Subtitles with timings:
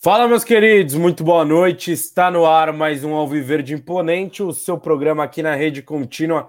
[0.00, 1.90] Fala, meus queridos, muito boa noite.
[1.90, 6.48] Está no ar mais um Alviverde Imponente, o seu programa aqui na Rede Contínua.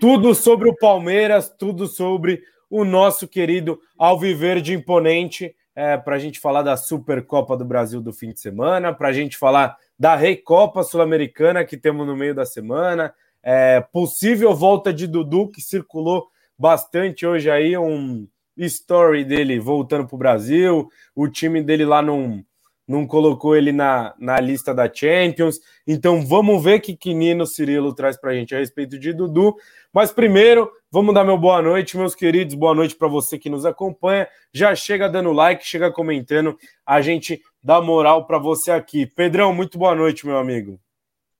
[0.00, 6.38] Tudo sobre o Palmeiras, tudo sobre o nosso querido Alviverde Imponente, é, para a gente
[6.38, 10.84] falar da Supercopa do Brasil do fim de semana, para a gente falar da Recopa
[10.84, 17.26] Sul-Americana que temos no meio da semana, é, possível volta de Dudu, que circulou bastante
[17.26, 22.44] hoje aí, um story dele voltando para o Brasil, o time dele lá num
[22.88, 25.60] não colocou ele na, na lista da Champions.
[25.86, 29.54] Então vamos ver que, que Nino Cirilo traz para a gente a respeito de Dudu.
[29.92, 32.54] Mas primeiro, vamos dar meu boa noite, meus queridos.
[32.54, 34.26] Boa noite para você que nos acompanha.
[34.54, 36.56] Já chega dando like, chega comentando.
[36.86, 39.04] A gente dá moral para você aqui.
[39.04, 40.80] Pedrão, muito boa noite, meu amigo.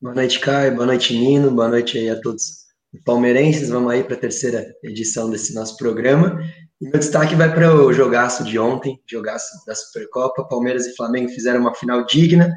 [0.00, 0.74] Boa noite, Caio.
[0.74, 1.50] Boa noite, Nino.
[1.50, 2.67] Boa noite aí a todos
[3.04, 3.68] palmeirenses.
[3.68, 6.40] Vamos aí para a terceira edição desse nosso programa.
[6.80, 10.46] E meu destaque vai para o jogaço de ontem, jogaço da Supercopa.
[10.48, 12.54] Palmeiras e Flamengo fizeram uma final digna,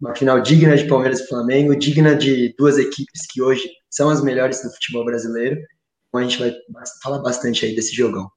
[0.00, 4.22] uma final digna de Palmeiras e Flamengo, digna de duas equipes que hoje são as
[4.22, 5.56] melhores do futebol brasileiro.
[6.08, 6.54] Então a gente vai
[7.02, 8.28] falar bastante aí desse jogão.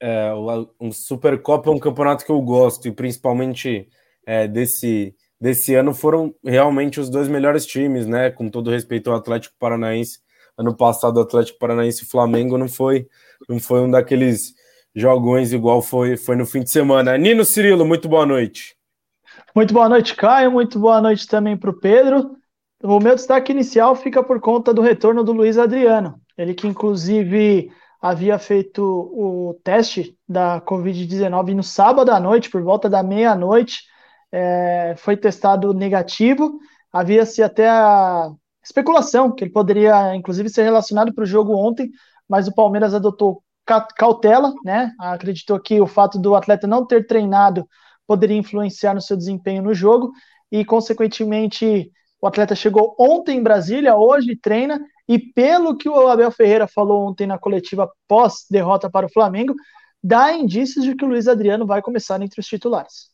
[0.00, 0.30] É,
[0.78, 3.88] um Supercopa é um campeonato que eu gosto, e principalmente
[4.26, 8.30] é, desse, desse ano foram realmente os dois melhores times, né?
[8.30, 10.18] Com todo respeito ao Atlético Paranaense.
[10.56, 13.06] Ano passado, Atlético Paranaense e Flamengo não foi
[13.48, 14.54] não foi um daqueles
[14.94, 17.18] jogões igual foi, foi no fim de semana.
[17.18, 18.76] Nino Cirilo, muito boa noite.
[19.54, 20.50] Muito boa noite, Caio.
[20.50, 22.36] Muito boa noite também para o Pedro.
[22.82, 26.20] O meu destaque inicial fica por conta do retorno do Luiz Adriano.
[26.36, 32.88] Ele que, inclusive, havia feito o teste da Covid-19 no sábado à noite, por volta
[32.88, 33.82] da meia-noite.
[34.30, 36.58] É, foi testado negativo.
[36.92, 38.30] Havia-se até a
[38.64, 41.90] especulação que ele poderia, inclusive, ser relacionado para o jogo ontem,
[42.28, 43.42] mas o Palmeiras adotou
[43.96, 44.92] cautela, né?
[44.98, 47.66] Acreditou que o fato do atleta não ter treinado
[48.06, 50.12] poderia influenciar no seu desempenho no jogo
[50.50, 51.90] e, consequentemente,
[52.20, 57.08] o atleta chegou ontem em Brasília, hoje treina e, pelo que o Abel Ferreira falou
[57.08, 59.54] ontem na coletiva pós derrota para o Flamengo,
[60.02, 63.10] dá indícios de que o Luiz Adriano vai começar entre os titulares.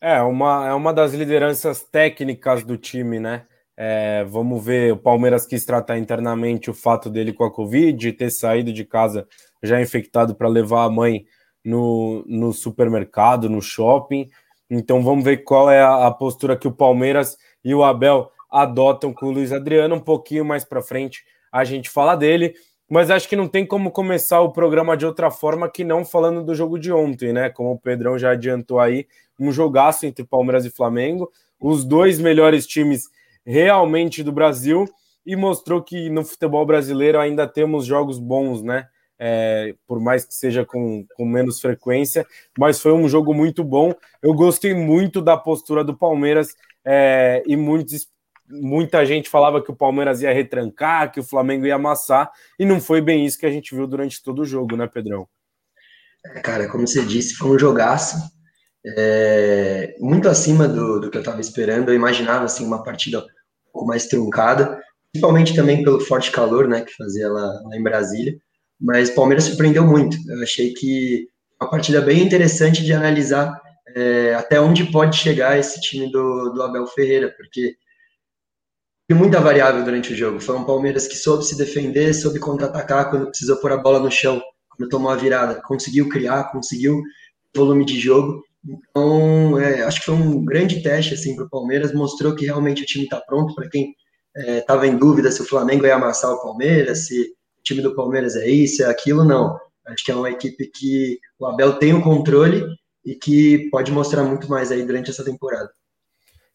[0.00, 3.46] É uma, é uma das lideranças técnicas do time, né?
[3.82, 8.30] É, vamos ver, o Palmeiras quis tratar internamente o fato dele com a Covid, ter
[8.30, 9.26] saído de casa
[9.62, 11.24] já infectado para levar a mãe
[11.64, 14.28] no, no supermercado, no shopping.
[14.68, 19.14] Então vamos ver qual é a, a, postura que o Palmeiras e o Abel adotam
[19.14, 19.94] com o Luiz Adriano.
[19.94, 22.52] Um pouquinho mais para frente a gente fala dele,
[22.86, 26.44] mas acho que não tem como começar o programa de outra forma que não falando
[26.44, 27.48] do jogo de ontem, né?
[27.48, 29.06] Como o Pedrão já adiantou aí,
[29.38, 33.08] um jogaço entre Palmeiras e Flamengo, os dois melhores times
[33.44, 34.86] realmente do Brasil
[35.24, 38.88] e mostrou que no futebol brasileiro ainda temos jogos bons, né?
[39.22, 42.26] É, por mais que seja com, com menos frequência,
[42.58, 43.94] mas foi um jogo muito bom.
[44.22, 48.08] Eu gostei muito da postura do Palmeiras é, e muitos,
[48.48, 52.80] muita gente falava que o Palmeiras ia retrancar, que o Flamengo ia amassar, e não
[52.80, 55.28] foi bem isso que a gente viu durante todo o jogo, né, Pedrão?
[56.24, 58.16] É, cara, como você disse, foi um jogaço.
[58.86, 61.90] É, muito acima do, do que eu estava esperando.
[61.90, 63.24] Eu imaginava assim uma partida
[63.72, 64.80] pouco mais truncada,
[65.12, 68.38] principalmente também pelo forte calor, né, que fazia lá, lá em Brasília.
[68.80, 70.16] Mas o Palmeiras surpreendeu muito.
[70.28, 71.28] Eu achei que
[71.60, 73.60] uma partida bem interessante de analisar
[73.94, 77.76] é, até onde pode chegar esse time do, do Abel Ferreira, porque
[79.08, 80.40] tem muita variável durante o jogo.
[80.40, 84.10] Foi um Palmeiras que soube se defender, soube contra-atacar quando precisou pôr a bola no
[84.10, 85.60] chão, quando tomou a virada.
[85.62, 87.02] Conseguiu criar, conseguiu
[87.54, 88.42] volume de jogo.
[88.64, 92.82] Então, é, acho que foi um grande teste assim, para o Palmeiras, mostrou que realmente
[92.82, 93.94] o time está pronto para quem
[94.36, 97.94] estava é, em dúvida se o Flamengo ia amassar o Palmeiras, se o time do
[97.94, 99.58] Palmeiras é isso, é aquilo, não.
[99.86, 102.64] Acho que é uma equipe que o Abel tem o controle
[103.04, 105.70] e que pode mostrar muito mais aí durante essa temporada.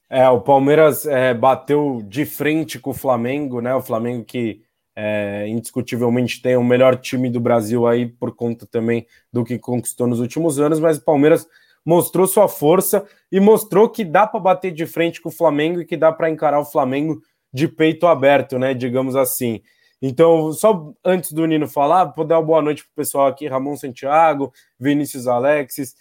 [0.09, 3.73] É, o Palmeiras é, bateu de frente com o Flamengo, né?
[3.73, 4.61] O Flamengo que
[4.95, 10.07] é, indiscutivelmente tem o melhor time do Brasil aí por conta também do que conquistou
[10.07, 11.47] nos últimos anos, mas o Palmeiras
[11.85, 15.85] mostrou sua força e mostrou que dá para bater de frente com o Flamengo e
[15.85, 17.21] que dá para encarar o Flamengo
[17.53, 18.73] de peito aberto, né?
[18.73, 19.61] Digamos assim.
[20.01, 23.47] Então, só antes do Nino falar, vou dar uma boa noite para o pessoal aqui:
[23.47, 25.95] Ramon Santiago, Vinícius Alexis,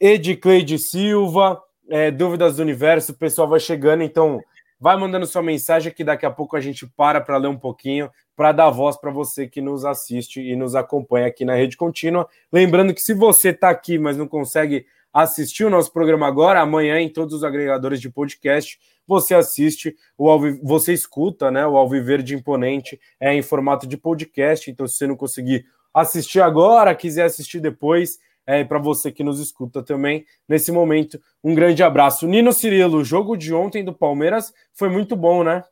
[0.00, 4.40] Edicleide Silva, é, Dúvidas do Universo, o pessoal vai chegando, então
[4.84, 8.10] vai mandando sua mensagem que daqui a pouco a gente para para ler um pouquinho,
[8.36, 12.28] para dar voz para você que nos assiste e nos acompanha aqui na Rede Contínua.
[12.52, 17.00] Lembrando que se você está aqui, mas não consegue assistir o nosso programa agora, amanhã
[17.00, 21.66] em todos os agregadores de podcast, você assiste, o Alvi, você escuta, né?
[21.66, 25.64] O Alviverde Imponente é em formato de podcast, então se você não conseguir
[25.94, 31.20] assistir agora, quiser assistir depois, é, e para você que nos escuta também nesse momento.
[31.42, 32.26] Um grande abraço.
[32.26, 35.62] Nino Cirilo, o jogo de ontem do Palmeiras foi muito bom, né?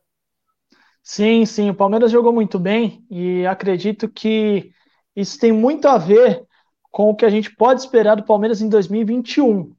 [1.01, 4.71] Sim, sim, o Palmeiras jogou muito bem e acredito que
[5.15, 6.45] isso tem muito a ver
[6.89, 9.75] com o que a gente pode esperar do Palmeiras em 2021.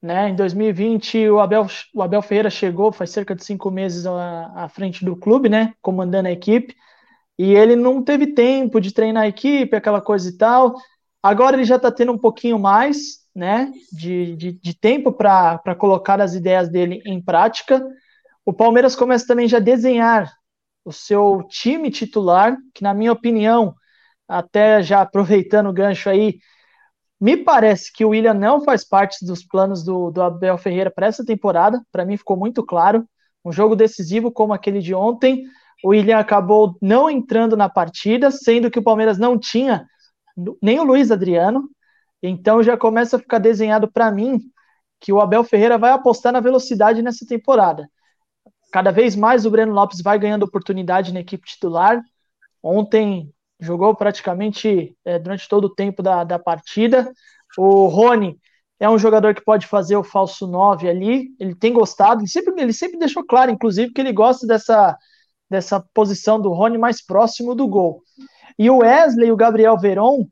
[0.00, 0.28] Né?
[0.28, 4.68] Em 2020, o Abel, o Abel Ferreira chegou, faz cerca de cinco meses à, à
[4.68, 5.74] frente do clube, né?
[5.82, 6.76] comandando a equipe,
[7.36, 10.74] e ele não teve tempo de treinar a equipe, aquela coisa e tal.
[11.28, 16.22] Agora ele já está tendo um pouquinho mais né, de, de, de tempo para colocar
[16.22, 17.86] as ideias dele em prática.
[18.46, 20.32] O Palmeiras começa também já a desenhar
[20.86, 23.74] o seu time titular, que na minha opinião,
[24.26, 26.38] até já aproveitando o gancho aí,
[27.20, 31.08] me parece que o William não faz parte dos planos do, do Abel Ferreira para
[31.08, 31.82] essa temporada.
[31.92, 33.06] Para mim ficou muito claro.
[33.44, 35.44] Um jogo decisivo como aquele de ontem,
[35.84, 39.86] o William acabou não entrando na partida, sendo que o Palmeiras não tinha
[40.62, 41.68] nem o Luiz Adriano.
[42.22, 44.40] Então já começa a ficar desenhado para mim
[45.00, 47.88] que o Abel Ferreira vai apostar na velocidade nessa temporada.
[48.72, 52.02] Cada vez mais o Breno Lopes vai ganhando oportunidade na equipe titular.
[52.62, 57.12] Ontem jogou praticamente é, durante todo o tempo da, da partida.
[57.56, 58.38] O Rony
[58.80, 62.54] é um jogador que pode fazer o falso 9 ali, ele tem gostado, ele sempre,
[62.60, 64.96] ele sempre deixou claro, inclusive, que ele gosta dessa,
[65.50, 68.02] dessa posição do Rony mais próximo do gol.
[68.58, 70.26] E o Wesley e o Gabriel Veron,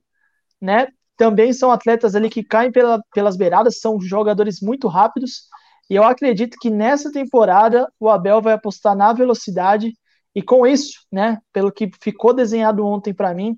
[0.60, 5.48] né, também são atletas ali que caem pela, pelas beiradas, são jogadores muito rápidos,
[5.88, 9.92] e eu acredito que nessa temporada o Abel vai apostar na velocidade
[10.34, 13.56] e com isso, né, pelo que ficou desenhado ontem para mim,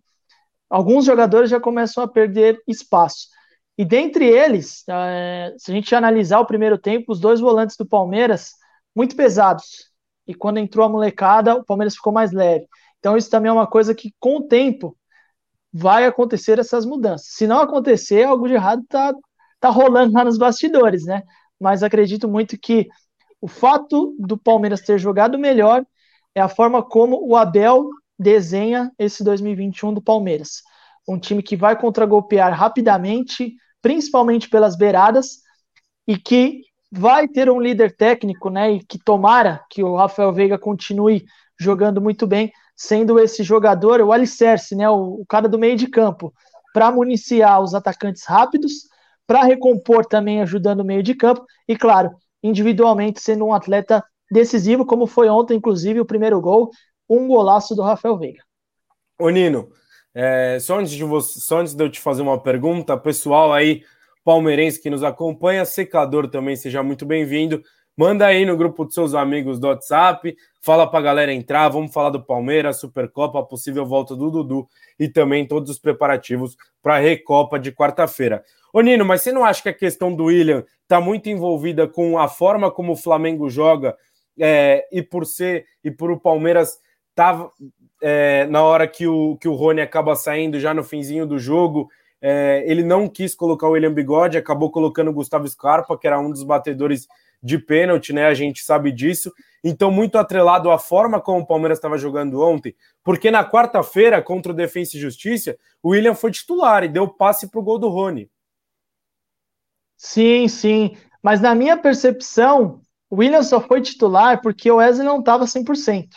[0.69, 3.29] alguns jogadores já começam a perder espaço.
[3.77, 7.87] E dentre eles, é, se a gente analisar o primeiro tempo, os dois volantes do
[7.87, 8.51] Palmeiras,
[8.95, 9.91] muito pesados.
[10.27, 12.67] E quando entrou a molecada, o Palmeiras ficou mais leve.
[12.99, 14.97] Então, isso também é uma coisa que, com o tempo,
[15.73, 17.29] vai acontecer essas mudanças.
[17.33, 19.15] Se não acontecer, algo de errado está
[19.61, 21.23] tá rolando lá nos bastidores, né?
[21.61, 22.89] Mas acredito muito que
[23.41, 25.85] o fato do Palmeiras ter jogado melhor
[26.35, 30.63] é a forma como o Abel desenha esse 2021 do Palmeiras.
[31.09, 35.39] Um time que vai contragolpear rapidamente, principalmente pelas beiradas,
[36.07, 38.73] e que vai ter um líder técnico, né?
[38.73, 41.25] E que tomara que o Rafael Veiga continue
[41.59, 44.89] jogando muito bem, sendo esse jogador o alicerce, né?
[44.89, 46.33] O, o cara do meio de campo,
[46.73, 48.89] para municiar os atacantes rápidos,
[49.27, 54.87] para recompor também ajudando o meio de campo, e claro, individualmente sendo um atleta decisivo,
[54.87, 56.71] como foi ontem, inclusive, o primeiro gol,
[57.11, 58.43] um golaço do Rafael Veiga.
[59.19, 59.71] Ô Nino,
[60.15, 63.83] é, só, antes de você, só antes de eu te fazer uma pergunta, pessoal aí,
[64.25, 67.61] palmeirense que nos acompanha, secador também, seja muito bem-vindo.
[67.99, 72.11] Manda aí no grupo dos seus amigos do WhatsApp, fala pra galera entrar, vamos falar
[72.11, 76.99] do Palmeiras, Supercopa, a possível volta do Dudu e também todos os preparativos para a
[77.01, 78.45] Recopa de quarta-feira.
[78.73, 82.17] Ô Nino, mas você não acha que a questão do William está muito envolvida com
[82.17, 83.97] a forma como o Flamengo joga
[84.39, 86.79] é, e por ser e por o Palmeiras
[87.17, 87.51] tava
[88.01, 91.89] é, na hora que o, que o Rony acaba saindo já no finzinho do jogo,
[92.21, 96.19] é, ele não quis colocar o William Bigode, acabou colocando o Gustavo Scarpa, que era
[96.19, 97.07] um dos batedores
[97.43, 98.27] de pênalti, né?
[98.27, 99.33] A gente sabe disso.
[99.63, 104.53] Então, muito atrelado à forma como o Palmeiras estava jogando ontem, porque na quarta-feira, contra
[104.53, 107.89] o Defensa e Justiça, o William foi titular e deu passe para o gol do
[107.89, 108.31] Rony.
[109.97, 110.97] Sim, sim.
[111.23, 116.09] Mas na minha percepção, o William só foi titular porque o Wesley não estava 100%.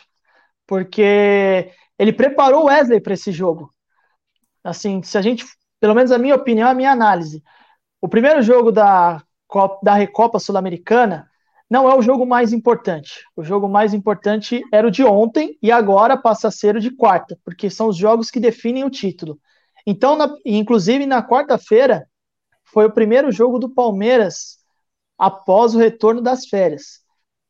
[0.68, 3.74] Porque ele preparou o Wesley para esse jogo.
[4.64, 5.44] Assim, se a gente,
[5.82, 7.44] pelo menos a minha opinião, a minha análise.
[8.00, 9.22] O primeiro jogo da,
[9.84, 11.30] da Recopa Sul-Americana
[11.68, 13.26] não é o jogo mais importante.
[13.36, 16.92] O jogo mais importante era o de ontem e agora passa a ser o de
[16.92, 19.40] quarta, porque são os jogos que definem o título.
[19.86, 22.08] Então, na, inclusive na quarta-feira,
[22.64, 24.60] foi o primeiro jogo do Palmeiras
[25.18, 27.02] após o retorno das férias.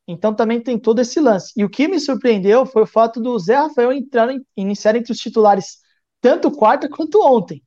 [0.07, 1.51] Então também tem todo esse lance.
[1.55, 5.19] E o que me surpreendeu foi o fato do Zé Rafael entrar, iniciar entre os
[5.19, 5.79] titulares
[6.21, 7.61] tanto quarta quanto ontem.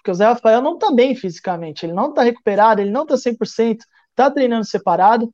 [0.00, 3.16] Porque o Zé Rafael não está bem fisicamente, ele não está recuperado, ele não está
[3.16, 5.32] 100%, está treinando separado.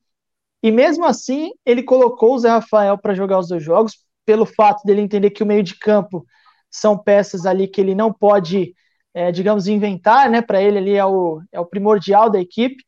[0.61, 3.93] E mesmo assim, ele colocou o Zé Rafael para jogar os dois jogos,
[4.25, 6.25] pelo fato dele entender que o meio de campo
[6.69, 8.73] são peças ali que ele não pode,
[9.13, 10.41] é, digamos, inventar, né?
[10.41, 12.83] Para ele ali é o, é o primordial da equipe.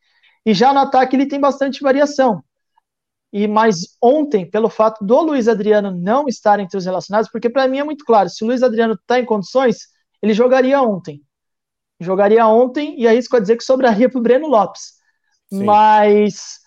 [0.45, 2.43] E já no ataque ele tem bastante variação.
[3.31, 7.67] E mas ontem, pelo fato do Luiz Adriano não estar entre os relacionados, porque para
[7.67, 9.87] mim é muito claro, se o Luiz Adriano está em condições,
[10.21, 11.21] ele jogaria ontem.
[11.99, 14.93] Jogaria ontem e arrisco a dizer que sobraria para o Breno Lopes.
[15.51, 15.63] Sim.
[15.63, 16.59] Mas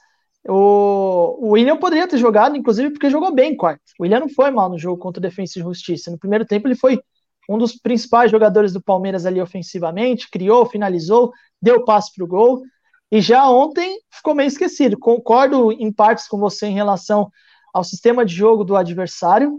[0.46, 3.82] o, o William poderia ter jogado, inclusive, porque jogou bem quarto.
[3.98, 6.10] O William não foi mal no jogo contra o Defensa e Justiça.
[6.10, 7.00] No primeiro tempo, ele foi
[7.48, 12.62] um dos principais jogadores do Palmeiras ali ofensivamente, criou, finalizou, deu passe para o gol.
[13.10, 14.98] E já ontem ficou meio esquecido.
[14.98, 17.30] Concordo em partes com você em relação
[17.72, 19.58] ao sistema de jogo do adversário,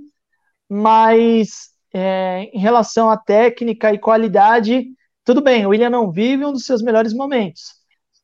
[0.70, 4.88] mas é, em relação à técnica e qualidade,
[5.24, 7.62] tudo bem, o William não vive um dos seus melhores momentos,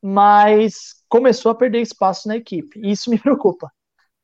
[0.01, 2.79] mas começou a perder espaço na equipe.
[2.83, 3.71] E isso me preocupa.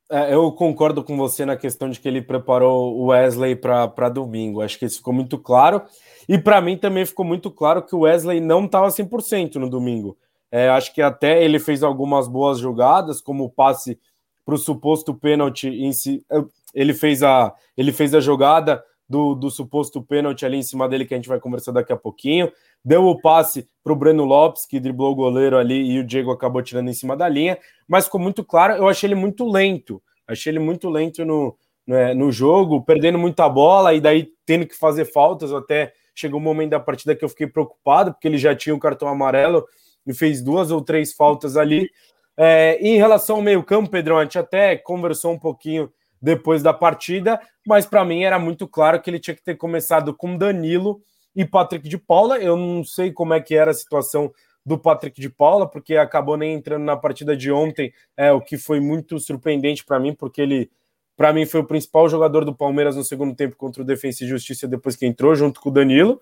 [0.08, 4.60] É, eu concordo com você na questão de que ele preparou o Wesley para domingo.
[4.60, 5.82] Acho que isso ficou muito claro.
[6.28, 10.16] E para mim também ficou muito claro que o Wesley não estava 100% no domingo.
[10.50, 13.98] É, acho que até ele fez algumas boas jogadas, como o passe
[14.44, 15.92] para o suposto pênalti.
[15.92, 16.24] Si,
[16.72, 21.04] ele, fez a, ele fez a jogada do, do suposto pênalti ali em cima dele,
[21.04, 22.50] que a gente vai conversar daqui a pouquinho.
[22.84, 26.30] Deu o passe para o Breno Lopes, que driblou o goleiro ali e o Diego
[26.30, 27.58] acabou tirando em cima da linha.
[27.86, 30.02] Mas ficou muito claro, eu achei ele muito lento.
[30.26, 34.66] Achei ele muito lento no, no, é, no jogo, perdendo muita bola e daí tendo
[34.66, 35.52] que fazer faltas.
[35.52, 38.80] Até chegou um momento da partida que eu fiquei preocupado, porque ele já tinha o
[38.80, 39.64] cartão amarelo
[40.06, 41.88] e fez duas ou três faltas ali.
[42.36, 45.90] É, em relação ao meio-campo, Pedrão, a gente até conversou um pouquinho
[46.26, 50.12] depois da partida, mas para mim era muito claro que ele tinha que ter começado
[50.12, 51.00] com Danilo
[51.36, 52.36] e Patrick de Paula.
[52.38, 54.32] Eu não sei como é que era a situação
[54.64, 58.58] do Patrick de Paula, porque acabou nem entrando na partida de ontem, é o que
[58.58, 60.68] foi muito surpreendente para mim, porque ele
[61.16, 64.26] para mim foi o principal jogador do Palmeiras no segundo tempo contra o Defensa e
[64.26, 66.20] Justiça depois que entrou junto com o Danilo.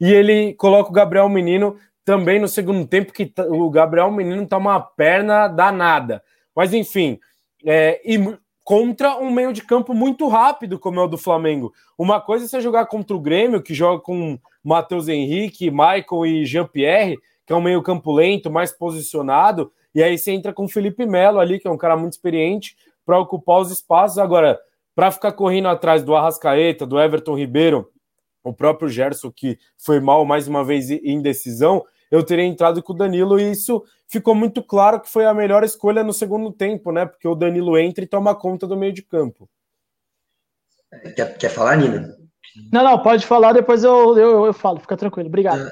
[0.00, 4.44] E ele coloca o Gabriel Menino também no segundo tempo, que tá, o Gabriel Menino
[4.48, 6.24] tá uma perna danada.
[6.56, 7.20] Mas enfim,
[7.64, 8.18] é, e
[8.64, 11.72] contra um meio de campo muito rápido, como é o do Flamengo.
[11.98, 16.46] Uma coisa é você jogar contra o Grêmio, que joga com Matheus Henrique, Michael e
[16.46, 20.68] Jean-Pierre, que é um meio campo lento, mais posicionado, e aí você entra com o
[20.68, 24.16] Felipe Melo ali, que é um cara muito experiente, para ocupar os espaços.
[24.18, 24.58] Agora,
[24.94, 27.90] para ficar correndo atrás do Arrascaeta, do Everton Ribeiro,
[28.42, 32.92] o próprio Gerson, que foi mal mais uma vez em decisão, eu teria entrado com
[32.92, 36.92] o Danilo e isso ficou muito claro que foi a melhor escolha no segundo tempo,
[36.92, 37.04] né?
[37.04, 39.48] Porque o Danilo entra e toma conta do meio de campo.
[41.16, 42.16] Quer, quer falar, Nina?
[42.72, 45.66] Não, não, pode falar, depois eu, eu, eu falo, fica tranquilo, obrigado.
[45.66, 45.70] Ah,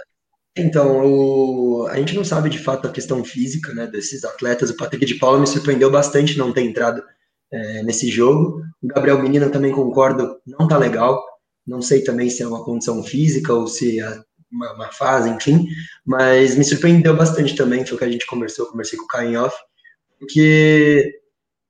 [0.57, 4.69] então, o, a gente não sabe de fato a questão física né, desses atletas.
[4.71, 7.05] O Patrick de Paula me surpreendeu bastante não ter entrado
[7.53, 8.63] é, nesse jogo.
[8.83, 11.23] O Gabriel Menino também concordo, não tá legal.
[11.65, 14.21] Não sei também se é uma condição física ou se é
[14.53, 15.67] uma, uma, fase, enfim,
[16.05, 19.45] mas me surpreendeu bastante também, foi o que a gente conversou, conversei com o Caio
[19.45, 19.57] off,
[20.19, 21.13] porque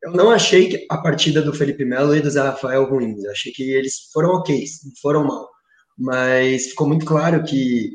[0.02, 3.52] eu não achei que a partida do Felipe Melo e do Zé Rafael ruins, achei
[3.52, 4.64] que eles foram ok,
[5.00, 5.48] foram mal,
[5.96, 7.90] mas ficou muito claro que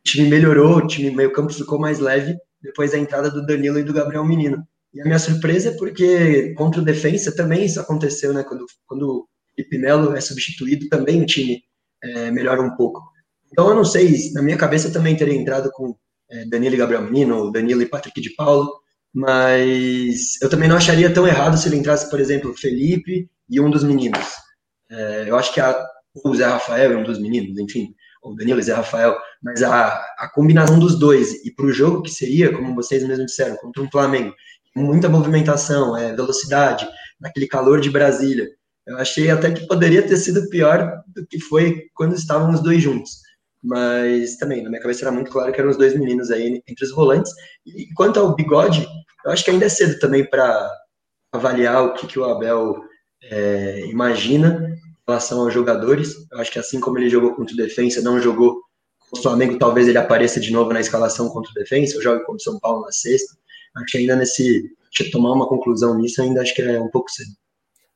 [0.00, 3.78] o time melhorou, o time meio campo ficou mais leve depois da entrada do Danilo
[3.78, 4.66] e do Gabriel Menino.
[4.94, 8.42] E a minha surpresa é porque contra o Defensa também isso aconteceu, né?
[8.42, 11.62] Quando, quando o Felipe Melo é substituído, também o time
[12.02, 13.02] é, melhora um pouco.
[13.56, 15.96] Então eu não sei, na minha cabeça eu também teria entrado com
[16.30, 18.70] é, Danilo e Gabriel Menino, Danilo e Patrick de Paulo,
[19.14, 23.70] mas eu também não acharia tão errado se ele entrasse, por exemplo, Felipe e um
[23.70, 24.26] dos meninos.
[24.90, 25.74] É, eu acho que a,
[26.22, 29.86] o Zé Rafael é um dos meninos, enfim, ou Danilo e Zé Rafael, mas a,
[30.18, 33.82] a combinação dos dois e para o jogo que seria, como vocês mesmos disseram, contra
[33.82, 34.34] um Flamengo,
[34.76, 36.86] muita movimentação, é, velocidade,
[37.18, 38.50] naquele calor de Brasília.
[38.86, 42.82] Eu achei até que poderia ter sido pior do que foi quando estavam os dois
[42.82, 43.24] juntos
[43.66, 46.84] mas também na minha cabeça era muito claro que eram os dois meninos aí entre
[46.84, 47.32] os volantes.
[47.66, 48.86] E quanto ao bigode,
[49.24, 50.70] eu acho que ainda é cedo também para
[51.32, 52.76] avaliar o que, que o Abel
[53.24, 56.14] é, imagina em relação aos jogadores.
[56.30, 58.62] Eu acho que assim como ele jogou contra o Defensa, não jogou
[59.00, 62.20] contra o Flamengo, talvez ele apareça de novo na escalação contra o Defensa, ou jogue
[62.20, 63.36] contra o São Paulo na sexta.
[63.76, 64.70] Acho que ainda nesse.
[65.10, 67.30] tomar uma conclusão nisso, ainda acho que é um pouco cedo.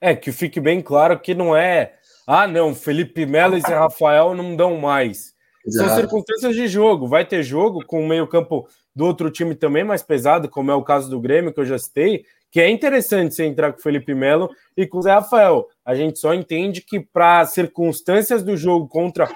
[0.01, 1.95] É, que fique bem claro que não é.
[2.27, 5.33] Ah, não, Felipe Melo e Zé Rafael não dão mais.
[5.67, 5.89] Exato.
[5.89, 7.07] São circunstâncias de jogo.
[7.07, 10.83] Vai ter jogo com o meio-campo do outro time também mais pesado, como é o
[10.83, 14.15] caso do Grêmio, que eu já citei, que é interessante você entrar com o Felipe
[14.15, 15.67] Melo e com o Zé Rafael.
[15.85, 19.29] A gente só entende que, para circunstâncias do jogo contra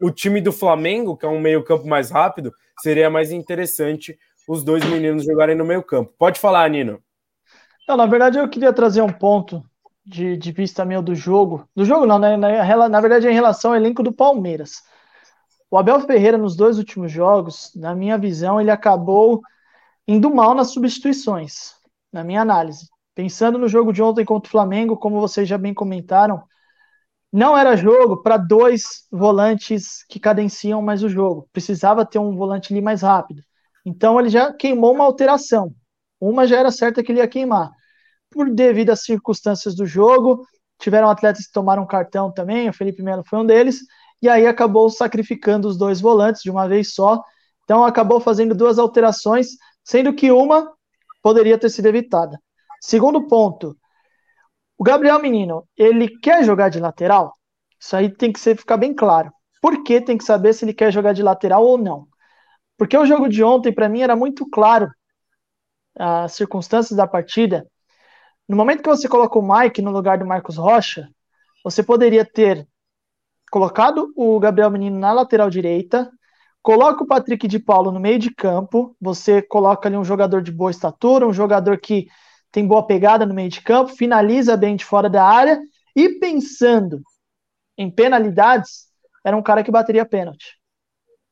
[0.00, 4.84] o time do Flamengo, que é um meio-campo mais rápido, seria mais interessante os dois
[4.84, 6.12] meninos jogarem no meio-campo.
[6.18, 7.00] Pode falar, Nino.
[7.88, 9.62] Não, na verdade, eu queria trazer um ponto
[10.04, 11.68] de, de vista meu do jogo.
[11.74, 12.36] Do jogo, não, né?
[12.36, 14.82] Na, na verdade, em relação ao elenco do Palmeiras.
[15.72, 19.40] O Abel Ferreira, nos dois últimos jogos, na minha visão, ele acabou
[20.06, 21.72] indo mal nas substituições,
[22.12, 22.90] na minha análise.
[23.14, 26.42] Pensando no jogo de ontem contra o Flamengo, como vocês já bem comentaram,
[27.32, 31.48] não era jogo para dois volantes que cadenciam mais o jogo.
[31.54, 33.42] Precisava ter um volante ali mais rápido.
[33.82, 35.74] Então ele já queimou uma alteração.
[36.20, 37.70] Uma já era certa que ele ia queimar.
[38.28, 40.46] Por devido às circunstâncias do jogo,
[40.78, 43.80] tiveram atletas que tomaram cartão também, o Felipe Melo foi um deles,
[44.22, 47.22] e aí acabou sacrificando os dois volantes de uma vez só.
[47.64, 49.48] Então acabou fazendo duas alterações,
[49.84, 50.72] sendo que uma
[51.20, 52.40] poderia ter sido evitada.
[52.80, 53.76] Segundo ponto,
[54.78, 57.34] o Gabriel Menino, ele quer jogar de lateral?
[57.80, 59.32] Isso aí tem que ser, ficar bem claro.
[59.60, 62.06] Por que tem que saber se ele quer jogar de lateral ou não?
[62.76, 64.90] Porque o jogo de ontem, para mim, era muito claro
[65.96, 67.66] as circunstâncias da partida.
[68.48, 71.08] No momento que você coloca o Mike no lugar do Marcos Rocha,
[71.64, 72.66] você poderia ter
[73.52, 76.10] colocado o Gabriel Menino na lateral direita,
[76.62, 80.50] coloca o Patrick de Paulo no meio de campo, você coloca ali um jogador de
[80.50, 82.06] boa estatura, um jogador que
[82.50, 85.60] tem boa pegada no meio de campo, finaliza bem de fora da área
[85.94, 87.02] e pensando
[87.76, 88.86] em penalidades,
[89.22, 90.58] era um cara que bateria pênalti.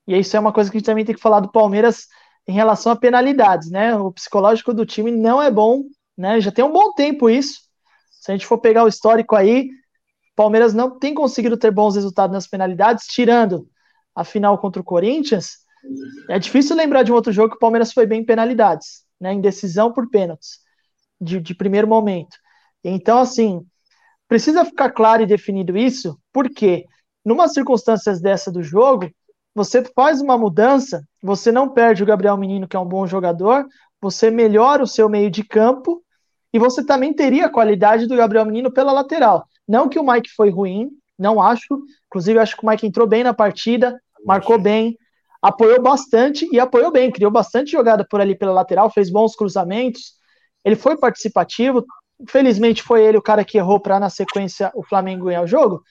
[0.07, 2.07] E isso é uma coisa que a gente também tem que falar do Palmeiras
[2.47, 3.97] em relação a penalidades, né?
[3.97, 5.85] O psicológico do time não é bom,
[6.19, 6.39] né?
[6.39, 7.61] Já tem um bom tempo isso.
[8.11, 9.71] Se a gente for pegar o histórico aí,
[10.41, 13.69] Palmeiras não tem conseguido ter bons resultados nas penalidades, tirando
[14.15, 15.59] a final contra o Corinthians.
[16.31, 19.35] É difícil lembrar de um outro jogo que o Palmeiras foi bem em penalidades, né?
[19.35, 20.61] Em decisão por pênaltis,
[21.21, 22.39] de, de primeiro momento.
[22.83, 23.61] Então, assim,
[24.27, 26.87] precisa ficar claro e definido isso, porque
[27.23, 29.11] numa circunstâncias dessa do jogo,
[29.55, 33.67] você faz uma mudança, você não perde o Gabriel Menino, que é um bom jogador,
[34.01, 36.03] você melhora o seu meio de campo
[36.51, 39.47] e você também teria a qualidade do Gabriel Menino pela lateral.
[39.71, 41.81] Não que o Mike foi ruim, não acho.
[42.09, 44.99] Inclusive, acho que o Mike entrou bem na partida, marcou bem,
[45.41, 50.15] apoiou bastante e apoiou bem, criou bastante jogada por ali pela lateral, fez bons cruzamentos.
[50.65, 51.87] Ele foi participativo.
[52.19, 55.85] Infelizmente, foi ele o cara que errou para, na sequência, o Flamengo ganhar o jogo.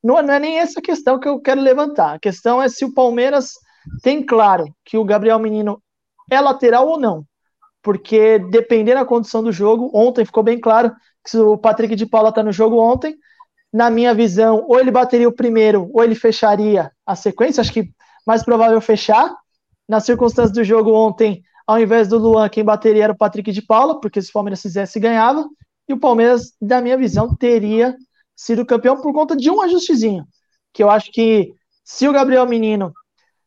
[0.00, 2.14] Não, não é nem essa questão que eu quero levantar.
[2.14, 3.54] A questão é se o Palmeiras
[4.00, 5.82] tem claro que o Gabriel Menino
[6.30, 7.26] é lateral ou não.
[7.82, 10.92] Porque dependendo da condição do jogo, ontem ficou bem claro
[11.26, 13.16] se o Patrick de Paula está no jogo ontem,
[13.72, 17.60] na minha visão, ou ele bateria o primeiro, ou ele fecharia a sequência.
[17.60, 17.90] Acho que
[18.26, 19.34] mais provável fechar.
[19.88, 23.60] Nas circunstâncias do jogo ontem, ao invés do Luan, quem bateria era o Patrick de
[23.60, 25.46] Paula, porque se o Palmeiras fizesse, ganhava.
[25.88, 27.96] E o Palmeiras, na minha visão, teria
[28.36, 30.24] sido campeão por conta de um ajustezinho.
[30.72, 31.52] Que eu acho que
[31.84, 32.92] se o Gabriel Menino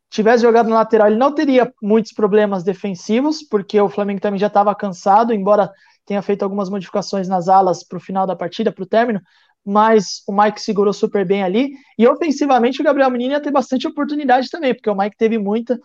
[0.09, 4.47] tivesse jogado na lateral, ele não teria muitos problemas defensivos, porque o Flamengo também já
[4.47, 5.71] estava cansado, embora
[6.07, 9.21] tenha feito algumas modificações nas alas para o final da partida, para o término,
[9.63, 11.73] mas o Mike segurou super bem ali.
[11.99, 15.77] E ofensivamente o Gabriel Menino ia ter bastante oportunidade também, porque o Mike teve muita.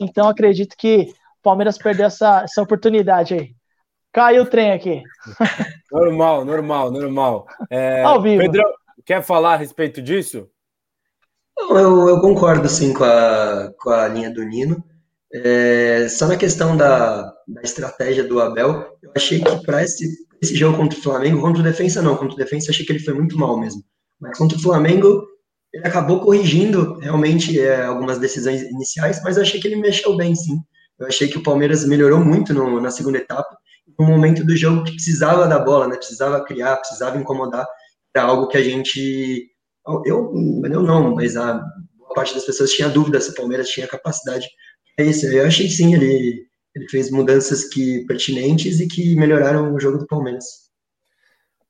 [0.00, 1.02] Então acredito que
[1.38, 3.54] o Palmeiras perdeu essa, essa oportunidade aí.
[4.10, 5.02] Caiu o trem aqui.
[5.92, 7.46] Normal, normal, normal.
[7.70, 8.42] É, Ao vivo.
[8.42, 8.64] Pedro,
[9.04, 10.48] quer falar a respeito disso?
[11.58, 14.82] Eu, eu concordo, sim, com a, com a linha do Nino.
[15.32, 20.08] É, só na questão da, da estratégia do Abel, eu achei que para esse,
[20.42, 23.04] esse jogo contra o Flamengo, contra o Defensa não, contra o Defensa achei que ele
[23.04, 23.82] foi muito mal mesmo.
[24.20, 25.24] Mas contra o Flamengo,
[25.72, 30.34] ele acabou corrigindo realmente é, algumas decisões iniciais, mas eu achei que ele mexeu bem,
[30.34, 30.58] sim.
[30.98, 33.56] Eu achei que o Palmeiras melhorou muito no, na segunda etapa
[33.98, 35.96] no momento do jogo que precisava da bola, né?
[35.96, 37.66] Precisava criar, precisava incomodar.
[38.14, 39.50] Era algo que a gente.
[40.04, 40.32] Eu,
[40.72, 41.54] eu não, mas a
[41.96, 44.46] boa parte das pessoas tinha dúvida se o Palmeiras tinha capacidade.
[44.98, 49.80] É isso, eu achei sim, ele, ele fez mudanças que pertinentes e que melhoraram o
[49.80, 50.66] jogo do Palmeiras.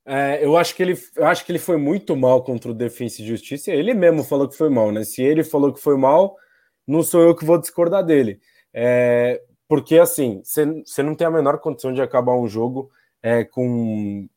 [0.05, 3.23] É, eu acho que ele, eu acho que ele foi muito mal contra o Defensa
[3.23, 3.71] e Justiça.
[3.71, 5.05] Ele mesmo falou que foi mal, né?
[5.05, 6.37] Se ele falou que foi mal,
[6.87, 8.40] não sou eu que vou discordar dele.
[8.73, 12.90] É, porque, assim, você não tem a menor condição de acabar um jogo
[13.23, 14.29] é, com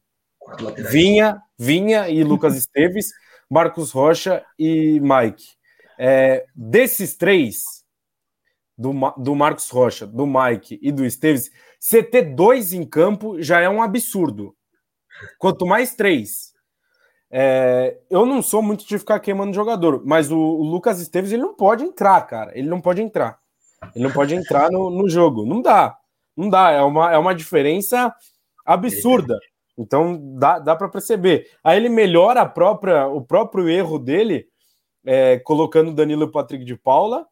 [0.90, 3.12] Vinha, Vinha e Lucas Esteves,
[3.50, 5.46] Marcos Rocha e Mike.
[6.00, 7.79] É, desses três,
[8.80, 13.60] do, do Marcos Rocha, do Mike e do Esteves, você ter dois em campo já
[13.60, 14.56] é um absurdo.
[15.38, 16.54] Quanto mais três.
[17.30, 21.42] É, eu não sou muito de ficar queimando jogador, mas o, o Lucas Esteves ele
[21.42, 22.58] não pode entrar, cara.
[22.58, 23.38] Ele não pode entrar.
[23.94, 25.46] Ele não pode entrar no, no jogo.
[25.46, 25.98] Não dá.
[26.36, 26.72] Não dá.
[26.72, 28.16] É uma, é uma diferença
[28.66, 29.38] absurda.
[29.78, 31.50] Então dá, dá para perceber.
[31.62, 34.48] Aí ele melhora a própria, o próprio erro dele,
[35.06, 37.28] é, colocando Danilo e Patrick de Paula.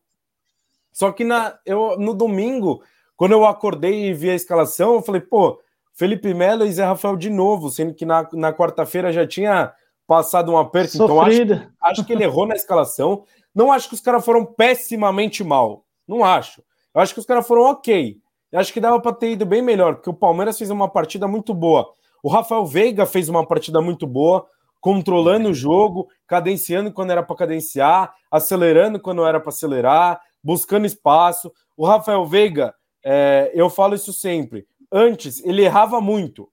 [0.98, 2.82] Só que na, eu, no domingo,
[3.16, 5.62] quando eu acordei e vi a escalação, eu falei, pô,
[5.94, 9.72] Felipe Melo e Zé Rafael de novo, sendo que na, na quarta-feira já tinha
[10.08, 10.98] passado um aperto.
[10.98, 11.54] Sofrida.
[11.54, 13.24] Então acho, acho que ele errou na escalação.
[13.54, 15.86] Não acho que os caras foram pessimamente mal.
[16.08, 16.64] Não acho.
[16.96, 18.18] Eu acho que os caras foram ok.
[18.52, 21.28] Eu acho que dava para ter ido bem melhor, porque o Palmeiras fez uma partida
[21.28, 21.88] muito boa.
[22.24, 24.48] O Rafael Veiga fez uma partida muito boa,
[24.82, 31.52] controlando o jogo, cadenciando quando era para cadenciar, acelerando quando era para acelerar, buscando espaço.
[31.76, 34.66] O Rafael Veiga, é, eu falo isso sempre.
[34.90, 36.50] Antes, ele errava muito.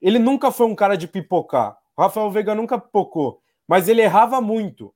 [0.00, 1.76] Ele nunca foi um cara de pipocar.
[1.94, 4.94] O Rafael Veiga nunca pipocou, mas ele errava muito.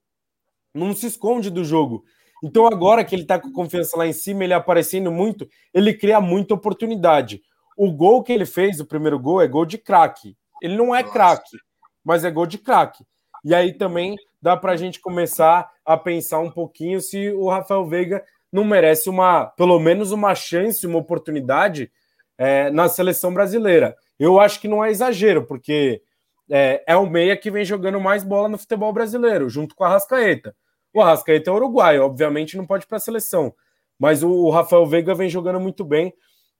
[0.75, 2.05] Não se esconde do jogo.
[2.43, 6.19] Então, agora que ele tá com confiança lá em cima, ele aparecendo muito, ele cria
[6.19, 7.43] muita oportunidade.
[7.77, 10.37] O gol que ele fez, o primeiro gol, é gol de craque.
[10.63, 11.57] Ele não é craque,
[12.03, 13.05] mas é gol de craque.
[13.45, 17.87] E aí também dá para a gente começar a pensar um pouquinho se o Rafael
[17.87, 21.91] Veiga não merece uma, pelo menos uma chance, uma oportunidade
[22.37, 23.97] é, na seleção brasileira.
[24.19, 26.03] Eu acho que não é exagero, porque
[26.51, 29.89] é, é o meia que vem jogando mais bola no futebol brasileiro, junto com a
[29.89, 30.55] Rascaeta.
[30.93, 33.55] O Arrascaeta é uruguaio, obviamente não pode para a seleção,
[33.99, 36.15] mas o, o, Rafael Veiga vem jogando muito bem.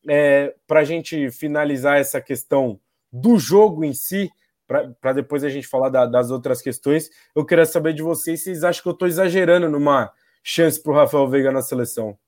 [0.09, 2.79] É, para a gente finalizar essa questão
[3.13, 4.31] do jogo em si,
[5.01, 8.45] para depois a gente falar da, das outras questões, eu queria saber de vocês se
[8.45, 10.13] vocês acham que eu estou exagerando numa
[10.49, 12.19] chance para o Rafael Veiga na seleção.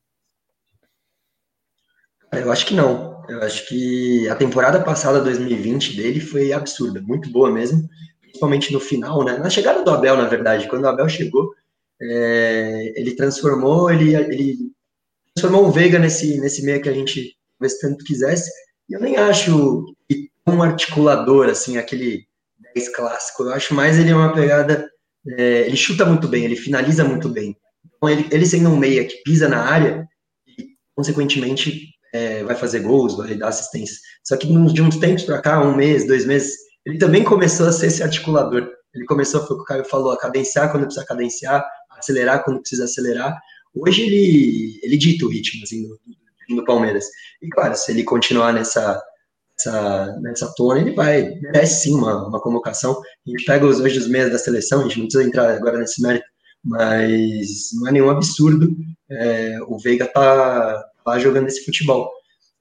[2.30, 3.24] Eu acho que não.
[3.26, 7.88] Eu acho que a temporada passada, 2020, dele foi absurda, muito boa mesmo,
[8.20, 9.38] principalmente no final, né?
[9.38, 11.54] Na chegada do Abel, na verdade, quando o Abel chegou,
[12.00, 14.70] é, ele transformou, ele, ele
[15.34, 18.50] transformou o Veiga nesse, nesse meio que a gente talvez tanto quisesse.
[18.88, 19.86] E eu nem acho
[20.46, 22.26] um articulador, assim, aquele
[22.74, 23.44] 10 clássico.
[23.44, 24.90] Eu acho mais ele uma pegada.
[25.26, 27.56] É, ele chuta muito bem, ele finaliza muito bem.
[28.02, 30.08] Então, ele, ele sendo um meia que pisa na área,
[30.46, 33.96] e, consequentemente, é, vai fazer gols, vai dar assistência.
[34.24, 37.72] Só que de uns tempos para cá, um mês, dois meses, ele também começou a
[37.72, 38.68] ser esse articulador.
[38.94, 42.60] Ele começou, foi o que o Caio falou, a cadenciar quando precisa cadenciar, acelerar quando
[42.60, 43.38] precisa acelerar.
[43.74, 47.04] Hoje ele, ele dita o ritmo assim, do, do Palmeiras.
[47.40, 49.00] E claro, se ele continuar nessa,
[49.52, 53.00] nessa, nessa tona, ele vai, merece sim uma, uma convocação.
[53.26, 55.78] A gente pega os, hoje os meias da seleção, a gente não precisa entrar agora
[55.78, 56.26] nesse mérito,
[56.64, 58.74] mas não é nenhum absurdo
[59.10, 62.10] é, o Veiga tá lá jogando esse futebol.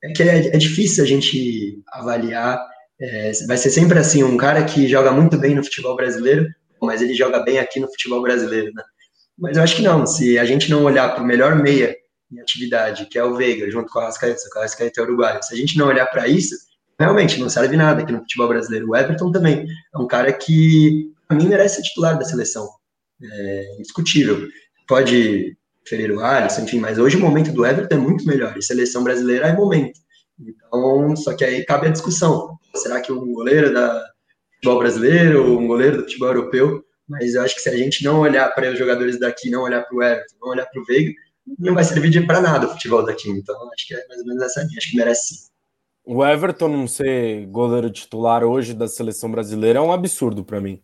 [0.03, 2.59] É que é, é difícil a gente avaliar,
[2.99, 6.47] é, vai ser sempre assim, um cara que joga muito bem no futebol brasileiro,
[6.81, 8.83] mas ele joga bem aqui no futebol brasileiro, né?
[9.37, 11.95] Mas eu acho que não, se a gente não olhar para o melhor meia
[12.31, 15.53] em atividade, que é o Veiga, junto com a Arrascaeta, o Arrascaeta é uruguaio, se
[15.53, 16.55] a gente não olhar para isso,
[16.99, 18.89] realmente não serve nada aqui no futebol brasileiro.
[18.89, 22.67] O Everton também é um cara que, para mim, merece ser titular da seleção.
[23.23, 23.65] É.
[24.87, 28.57] Pode ferir o Alisson, enfim, mas hoje o momento do Everton é muito melhor.
[28.57, 29.99] E seleção brasileira é momento.
[30.39, 32.57] Então, só que aí cabe a discussão.
[32.75, 34.03] Será que um goleiro da
[34.55, 36.83] futebol brasileiro um goleiro do futebol europeu?
[37.07, 39.81] Mas eu acho que se a gente não olhar para os jogadores daqui, não olhar
[39.81, 41.11] para o Everton, não olhar para o Veiga,
[41.57, 43.29] não vai servir para nada o futebol daqui.
[43.29, 44.77] Então, acho que é mais ou menos essa linha.
[44.77, 45.49] Acho que merece.
[46.05, 50.81] O Everton não ser goleiro titular hoje da seleção brasileira é um absurdo para mim.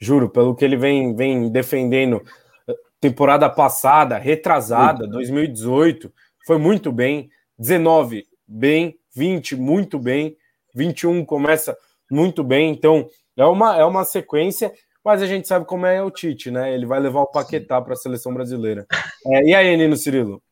[0.00, 2.22] Juro, pelo que ele vem, vem defendendo
[2.66, 6.12] eh, temporada passada, retrasada, 2018,
[6.46, 7.28] foi muito bem.
[7.58, 8.98] 19, bem.
[9.14, 10.36] 20, muito bem.
[10.74, 11.76] 21 começa
[12.10, 12.70] muito bem.
[12.70, 14.72] Então, é uma, é uma sequência,
[15.04, 16.72] mas a gente sabe como é o Tite, né?
[16.72, 18.86] Ele vai levar o Paquetá para a seleção brasileira.
[19.26, 20.42] É, e aí, Nino Cirilo?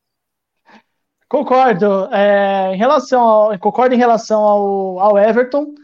[1.29, 2.09] Concordo.
[2.13, 5.75] É, em relação ao, concordo em relação ao, ao Everton.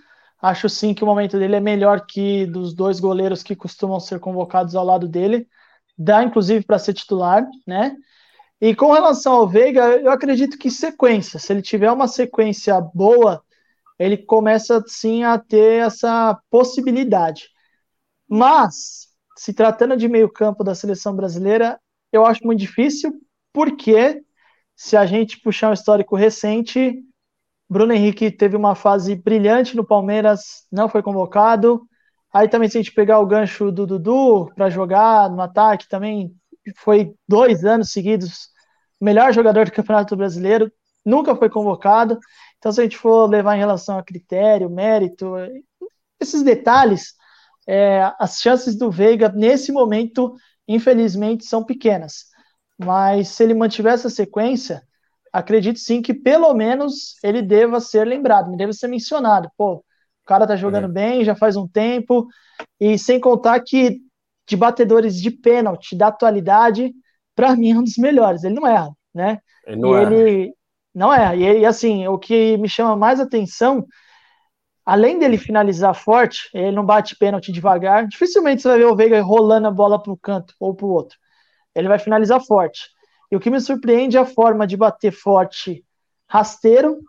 [0.44, 4.20] Acho sim que o momento dele é melhor que dos dois goleiros que costumam ser
[4.20, 5.48] convocados ao lado dele.
[5.96, 7.96] Dá, inclusive, para ser titular, né?
[8.60, 11.38] E com relação ao Veiga, eu acredito que sequência.
[11.38, 13.42] Se ele tiver uma sequência boa,
[13.98, 17.48] ele começa sim a ter essa possibilidade.
[18.28, 21.80] Mas, se tratando de meio campo da seleção brasileira,
[22.12, 23.18] eu acho muito difícil,
[23.50, 24.22] porque
[24.76, 27.02] se a gente puxar um histórico recente,
[27.68, 31.82] Bruno Henrique teve uma fase brilhante no Palmeiras, não foi convocado.
[32.32, 36.34] Aí também, se a gente pegar o gancho do Dudu para jogar no ataque, também
[36.76, 38.54] foi dois anos seguidos
[39.00, 40.72] melhor jogador do Campeonato Brasileiro,
[41.04, 42.18] nunca foi convocado.
[42.58, 45.34] Então, se a gente for levar em relação a critério, mérito,
[46.18, 47.14] esses detalhes,
[47.66, 50.34] é, as chances do Veiga nesse momento,
[50.66, 52.26] infelizmente, são pequenas.
[52.78, 54.82] Mas se ele mantiver essa sequência,
[55.34, 59.50] acredito sim que pelo menos ele deva ser lembrado, deva ser mencionado.
[59.56, 59.82] Pô, o
[60.24, 60.88] cara tá jogando é.
[60.88, 62.28] bem, já faz um tempo,
[62.78, 63.98] e sem contar que
[64.46, 66.92] de batedores de pênalti da atualidade,
[67.34, 68.44] para mim é um dos melhores.
[68.44, 69.40] Ele não erra, né?
[69.66, 70.14] Ele não e erra.
[70.14, 70.54] ele
[70.94, 71.36] não é.
[71.36, 73.84] E, e assim, o que me chama mais atenção,
[74.86, 78.06] além dele finalizar forte, ele não bate pênalti devagar.
[78.06, 80.90] Dificilmente você vai ver o Veiga rolando a bola para o canto ou para o
[80.90, 81.18] outro
[81.74, 82.88] ele vai finalizar forte.
[83.34, 85.84] E o que me surpreende é a forma de bater forte
[86.28, 87.00] rasteiro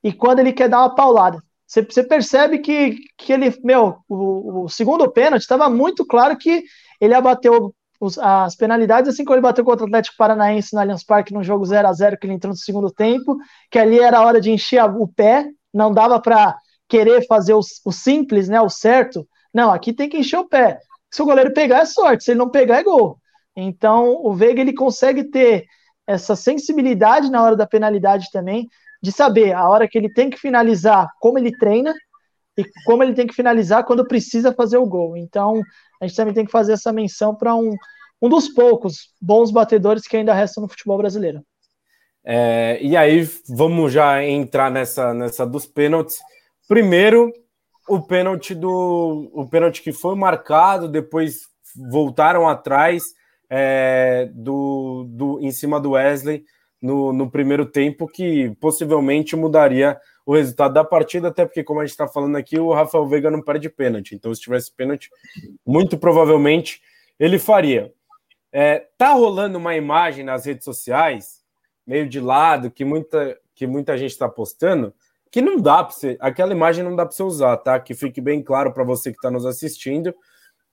[0.00, 1.42] e quando ele quer dar uma paulada.
[1.66, 6.62] Você, percebe que, que ele, meu, o, o segundo pênalti estava muito claro que
[7.00, 11.02] ele abateu os, as penalidades, assim como ele bateu contra o Atlético Paranaense no Allianz
[11.02, 13.36] Parque no jogo 0 a 0 que ele entrou no segundo tempo,
[13.68, 16.56] que ali era a hora de encher o pé, não dava para
[16.88, 19.26] querer fazer o, o, simples, né, o certo.
[19.52, 20.78] Não, aqui tem que encher o pé.
[21.10, 23.19] Se o goleiro pegar é sorte, se ele não pegar é gol.
[23.60, 25.66] Então, o Veiga ele consegue ter
[26.06, 28.68] essa sensibilidade na hora da penalidade também,
[29.02, 31.94] de saber a hora que ele tem que finalizar, como ele treina
[32.56, 35.16] e como ele tem que finalizar quando precisa fazer o gol.
[35.16, 35.62] Então,
[36.00, 37.74] a gente também tem que fazer essa menção para um,
[38.20, 41.42] um dos poucos bons batedores que ainda restam no futebol brasileiro.
[42.24, 46.18] É, e aí, vamos já entrar nessa, nessa dos pênaltis.
[46.68, 47.32] Primeiro,
[47.88, 51.48] o pênalti do o pênalti que foi marcado, depois
[51.90, 53.04] voltaram atrás
[53.50, 56.44] é, do, do em cima do Wesley
[56.80, 61.84] no, no primeiro tempo, que possivelmente mudaria o resultado da partida, até porque, como a
[61.84, 64.14] gente está falando aqui, o Rafael Veiga não perde pênalti.
[64.14, 65.10] Então, se tivesse pênalti,
[65.66, 66.80] muito provavelmente
[67.18, 67.92] ele faria.
[68.52, 71.40] É, tá rolando uma imagem nas redes sociais,
[71.86, 74.94] meio de lado, que muita, que muita gente está postando,
[75.30, 76.16] que não dá para você.
[76.20, 77.78] Aquela imagem não dá para você usar, tá?
[77.78, 80.14] Que fique bem claro para você que está nos assistindo.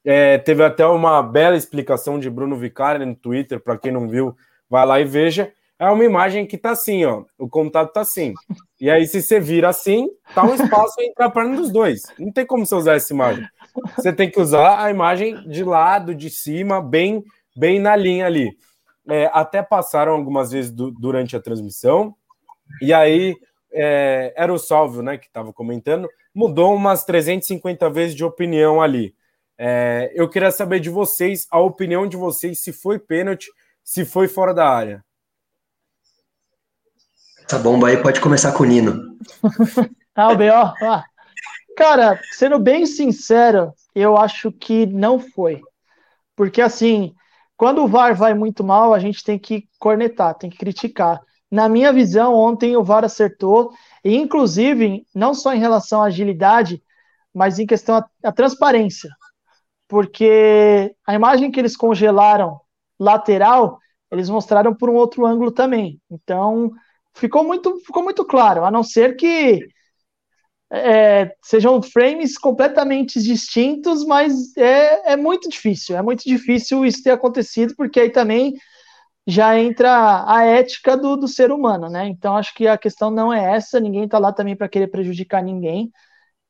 [0.09, 4.33] É, teve até uma bela explicação de Bruno Vicari no Twitter, para quem não viu,
[4.69, 5.51] vai lá e veja.
[5.77, 7.25] É uma imagem que tá assim, ó.
[7.37, 8.33] O contato tá assim.
[8.79, 12.03] E aí, se você vira assim, tá um espaço entre a perna dos dois.
[12.17, 13.45] Não tem como você usar essa imagem.
[13.97, 17.21] Você tem que usar a imagem de lado, de cima, bem,
[17.53, 18.57] bem na linha ali.
[19.09, 22.15] É, até passaram algumas vezes do, durante a transmissão.
[22.81, 23.35] E aí,
[23.73, 29.13] é, era o Salvio, né, que estava comentando, mudou umas 350 vezes de opinião ali.
[29.57, 33.47] É, eu queria saber de vocês, a opinião de vocês, se foi pênalti,
[33.83, 35.03] se foi fora da área.
[37.45, 39.17] Essa bomba aí pode começar com o Nino.
[40.13, 40.53] ah, o B.O.
[40.53, 41.03] Ah.
[41.77, 45.61] Cara, sendo bem sincero, eu acho que não foi.
[46.35, 47.13] Porque, assim,
[47.55, 51.19] quando o VAR vai muito mal, a gente tem que cornetar, tem que criticar.
[51.49, 53.71] Na minha visão, ontem o VAR acertou,
[54.03, 56.83] e inclusive, não só em relação à agilidade,
[57.33, 59.09] mas em questão à transparência.
[59.87, 62.59] Porque a imagem que eles congelaram
[62.99, 63.79] lateral,
[64.11, 66.01] eles mostraram por um outro ângulo também.
[66.09, 66.71] Então,
[67.15, 69.67] ficou muito, ficou muito claro, a não ser que
[70.71, 77.11] é, sejam frames completamente distintos, mas é, é muito difícil, é muito difícil isso ter
[77.11, 78.53] acontecido, porque aí também
[79.27, 82.07] já entra a ética do, do ser humano, né?
[82.07, 85.43] Então acho que a questão não é essa, ninguém está lá também para querer prejudicar
[85.43, 85.91] ninguém.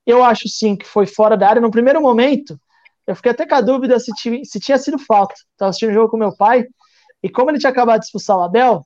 [0.06, 1.62] Eu acho sim que foi fora da área.
[1.62, 2.60] No primeiro momento,
[3.08, 5.34] eu fiquei até com a dúvida se, tinha, se tinha sido falta.
[5.34, 6.66] Estava assistindo o jogo com meu pai,
[7.24, 8.86] e como ele tinha acabado de expulsar o Abel,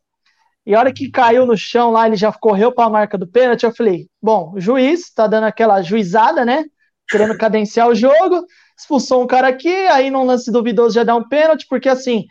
[0.65, 3.27] e a hora que caiu no chão lá, ele já correu para a marca do
[3.27, 3.63] pênalti.
[3.63, 6.65] Eu falei: bom, o juiz está dando aquela juizada, né?
[7.09, 8.45] Querendo cadenciar o jogo,
[8.77, 12.25] expulsou um cara aqui, aí num lance duvidoso já dá um pênalti, porque assim,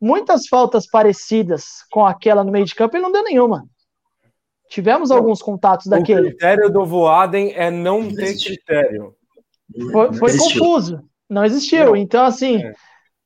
[0.00, 3.64] muitas faltas parecidas com aquela no meio de campo, ele não deu nenhuma.
[4.70, 6.20] Tivemos alguns contatos daquele.
[6.20, 9.14] O critério do Voaden é não, não ter critério.
[9.92, 11.86] Foi, foi confuso, não existiu.
[11.86, 11.96] Não.
[11.96, 12.72] Então, assim, é.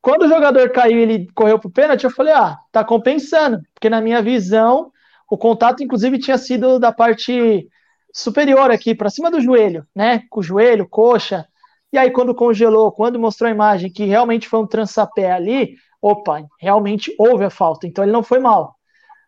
[0.01, 3.61] quando o jogador caiu e ele correu pro pênalti, eu falei, ah, tá compensando.
[3.75, 4.91] Porque na minha visão,
[5.31, 7.69] o contato, inclusive, tinha sido da parte
[8.13, 10.23] superior aqui, para cima do joelho, né?
[10.29, 11.47] Com o joelho, coxa.
[11.93, 16.43] E aí, quando congelou, quando mostrou a imagem que realmente foi um trançapé ali, opa,
[16.61, 18.75] realmente houve a falta, então ele não foi mal.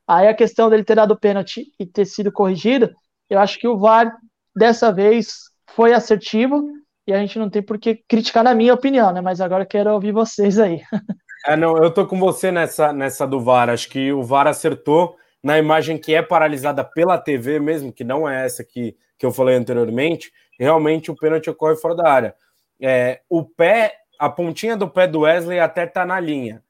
[0.06, 2.90] Aí a questão dele ter dado pênalti e ter sido corrigido,
[3.30, 4.14] eu acho que o VAR
[4.54, 5.34] dessa vez
[5.70, 6.66] foi assertivo
[7.06, 9.20] e a gente não tem por que criticar na minha opinião, né?
[9.20, 10.82] Mas agora quero ouvir vocês aí.
[11.46, 13.68] É, não, eu tô com você nessa, nessa do VAR.
[13.68, 18.26] Acho que o VAR acertou na imagem que é paralisada pela TV mesmo, que não
[18.26, 20.32] é essa que, que eu falei anteriormente.
[20.58, 22.34] Realmente o pênalti ocorre fora da área.
[22.80, 26.64] É, o pé, a pontinha do pé do Wesley até tá na linha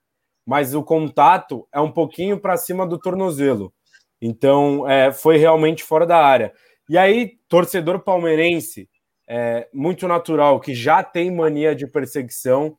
[0.47, 3.73] mas o contato é um pouquinho para cima do tornozelo.
[4.21, 6.53] Então, é, foi realmente fora da área.
[6.89, 8.89] E aí, torcedor palmeirense,
[9.29, 12.77] é, muito natural, que já tem mania de perseguição,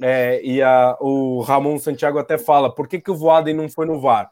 [0.00, 3.86] é, e a, o Ramon Santiago até fala: por que, que o Voaden não foi
[3.86, 4.30] no VAR?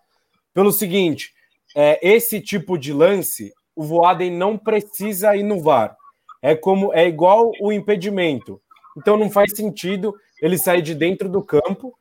[0.52, 1.32] Pelo seguinte,
[1.74, 5.96] é, esse tipo de lance, o Voaden não precisa ir no VAR.
[6.42, 8.60] É como é igual o impedimento.
[8.96, 11.94] Então não faz sentido ele sair de dentro do campo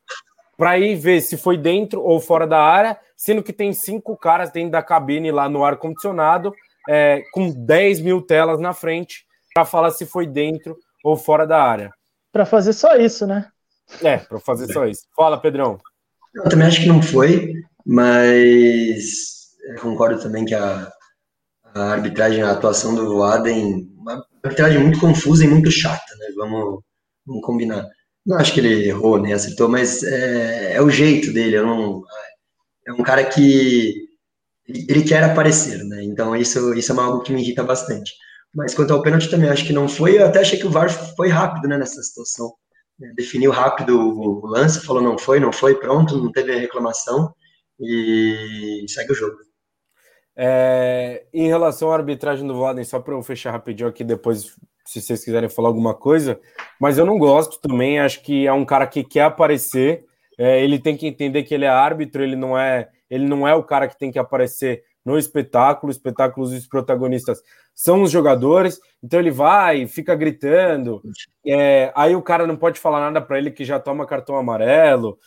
[0.57, 4.51] para ir ver se foi dentro ou fora da área, sendo que tem cinco caras
[4.51, 6.53] dentro da cabine lá no ar-condicionado,
[6.89, 11.61] é, com 10 mil telas na frente, para falar se foi dentro ou fora da
[11.61, 11.91] área.
[12.31, 13.49] Para fazer só isso, né?
[14.01, 15.03] É, para fazer só isso.
[15.15, 15.77] Fala, Pedrão.
[16.33, 17.53] Eu também acho que não foi,
[17.85, 19.49] mas
[19.81, 20.89] concordo também que a,
[21.75, 26.27] a arbitragem, a atuação do Adem, uma arbitragem muito confusa e muito chata, né?
[26.37, 26.81] Vamos,
[27.25, 27.85] vamos combinar.
[28.25, 31.61] Não acho que ele errou, nem acertou, mas é, é o jeito dele.
[31.61, 32.01] Não,
[32.87, 34.09] é um cara que
[34.67, 36.03] ele quer aparecer, né?
[36.03, 38.13] Então isso, isso é algo que me irrita bastante.
[38.53, 40.17] Mas quanto ao pênalti também, acho que não foi.
[40.17, 42.53] Eu até achei que o VAR foi rápido né, nessa situação.
[43.15, 47.33] definiu rápido o lance, falou não foi, não foi, pronto, não teve reclamação
[47.79, 49.37] e segue o jogo.
[50.35, 55.01] É, em relação à arbitragem do Vaden, só para eu fechar rapidinho aqui, depois, se
[55.01, 56.39] vocês quiserem falar alguma coisa,
[56.79, 60.05] mas eu não gosto também, acho que é um cara que quer aparecer,
[60.37, 63.53] é, ele tem que entender que ele é árbitro, ele não é, ele não é
[63.53, 67.41] o cara que tem que aparecer no espetáculo, espetáculos e os protagonistas
[67.73, 71.01] são os jogadores, então ele vai, fica gritando,
[71.45, 75.17] é, aí o cara não pode falar nada para ele que já toma cartão amarelo.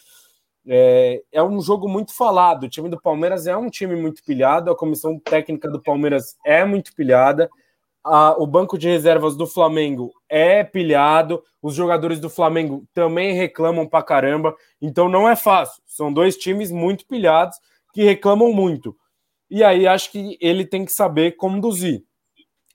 [0.67, 2.65] É, é, um jogo muito falado.
[2.65, 6.65] O time do Palmeiras é um time muito pilhado, a comissão técnica do Palmeiras é
[6.65, 7.51] muito pilhada,
[8.03, 13.87] a, o banco de reservas do Flamengo é pilhado, os jogadores do Flamengo também reclamam
[13.87, 15.83] pra caramba, então não é fácil.
[15.87, 17.59] São dois times muito pilhados
[17.93, 18.95] que reclamam muito.
[19.51, 22.03] E aí acho que ele tem que saber conduzir.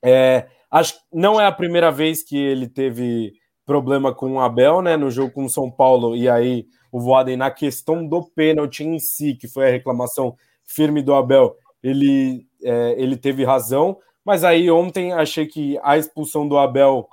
[0.03, 3.33] É, acho não é a primeira vez que ele teve
[3.65, 4.97] problema com o Abel, né?
[4.97, 8.97] No jogo com o São Paulo, e aí o Voaden, na questão do pênalti em
[8.97, 13.97] si, que foi a reclamação firme do Abel, ele, é, ele teve razão.
[14.25, 17.07] Mas aí ontem achei que a expulsão do Abel.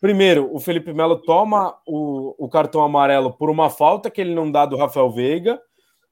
[0.00, 4.50] Primeiro, o Felipe Melo toma o, o cartão amarelo por uma falta que ele não
[4.50, 5.60] dá do Rafael Veiga.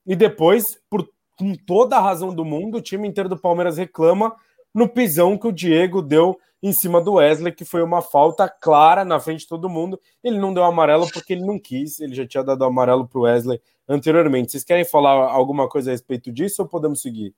[0.06, 4.34] E depois, por com toda a razão do mundo, o time inteiro do Palmeiras reclama
[4.74, 9.04] no pisão que o Diego deu em cima do Wesley, que foi uma falta clara
[9.04, 10.00] na frente de todo mundo.
[10.22, 13.22] Ele não deu amarelo porque ele não quis, ele já tinha dado amarelo para o
[13.22, 14.50] Wesley anteriormente.
[14.50, 17.34] Vocês querem falar alguma coisa a respeito disso ou podemos seguir?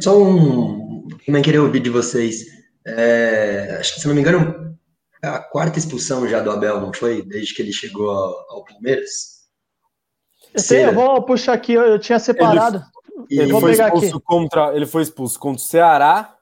[0.00, 1.08] Só um.
[1.26, 2.46] Também queria ouvir de vocês.
[2.86, 3.78] É...
[3.80, 4.78] Acho que, se não me engano,
[5.22, 7.22] a quarta expulsão já do Abel, não foi?
[7.22, 9.39] Desde que ele chegou ao Palmeiras?
[10.54, 12.82] Eu, sei, eu vou puxar aqui, eu tinha separado.
[13.30, 14.24] Ele, ele foi expulso aqui.
[14.24, 14.76] contra.
[14.76, 16.36] Ele foi expulso contra o Ceará,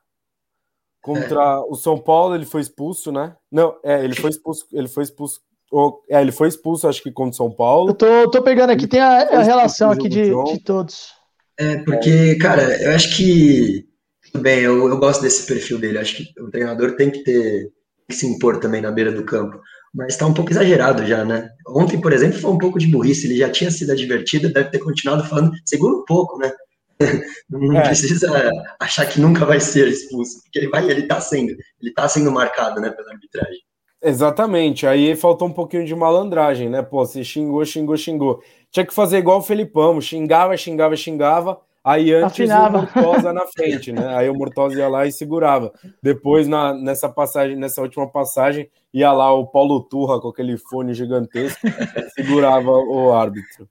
[1.01, 1.59] contra é.
[1.69, 3.35] o São Paulo, ele foi expulso, né?
[3.51, 5.41] Não, é, ele foi expulso, ele foi expulso.
[5.71, 7.91] Ou, é, ele foi expulso, acho que contra o São Paulo.
[7.91, 11.13] Eu tô, tô pegando aqui, tem a, a relação aqui de, de todos.
[11.59, 13.87] É, porque, cara, eu acho que.
[14.31, 15.99] Tudo bem, eu, eu gosto desse perfil dele.
[15.99, 17.73] Acho que o treinador tem que ter
[18.09, 19.61] que se impor também na beira do campo
[19.95, 21.51] mas está um pouco exagerado já, né?
[21.67, 24.79] Ontem, por exemplo, foi um pouco de burrice, ele já tinha sido advertido, deve ter
[24.79, 26.53] continuado falando, segura um pouco, né?
[27.49, 27.83] Não é.
[27.83, 32.09] precisa achar que nunca vai ser expulso, porque ele vai, ele tá sendo, ele tá
[32.09, 33.61] sendo marcado, né, pela arbitragem.
[34.01, 36.83] Exatamente, aí faltou um pouquinho de malandragem, né?
[36.83, 38.43] Pô, você xingou, xingou, xingou.
[38.71, 42.81] Tinha que fazer igual o Felipão, xingava, xingava, xingava, Aí antes Afinava.
[42.81, 44.15] o Mortosa na frente, né?
[44.15, 45.73] Aí o Mortosa ia lá e segurava.
[46.03, 50.93] Depois, na, nessa passagem, nessa última passagem, ia lá o Paulo Turra com aquele fone
[50.93, 51.67] gigantesco,
[52.15, 53.67] segurava o árbitro.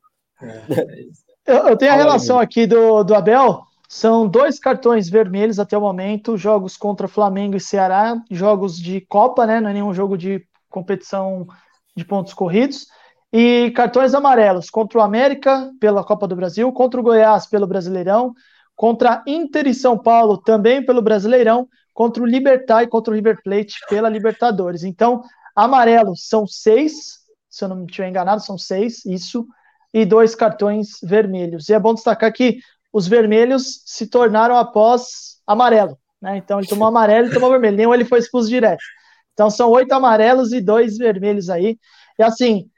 [1.45, 3.61] Eu, eu tenho a relação aqui do, do Abel.
[3.87, 9.45] São dois cartões vermelhos até o momento, jogos contra Flamengo e Ceará, jogos de Copa,
[9.45, 9.61] né?
[9.61, 11.45] Não é nenhum jogo de competição
[11.95, 12.87] de pontos corridos.
[13.31, 18.33] E cartões amarelos contra o América pela Copa do Brasil, contra o Goiás pelo Brasileirão,
[18.75, 23.41] contra Inter e São Paulo também pelo Brasileirão, contra o Libertar e contra o River
[23.43, 24.83] Plate pela Libertadores.
[24.83, 25.23] Então,
[25.55, 27.17] amarelos são seis,
[27.49, 29.47] se eu não me estiver enganado, são seis, isso,
[29.93, 31.69] e dois cartões vermelhos.
[31.69, 32.59] E é bom destacar que
[32.93, 36.37] os vermelhos se tornaram após amarelo, né?
[36.37, 38.83] Então ele tomou amarelo e tomou vermelho, nenhum ele foi expulso direto.
[39.33, 41.77] Então são oito amarelos e dois vermelhos aí.
[42.17, 42.69] E assim,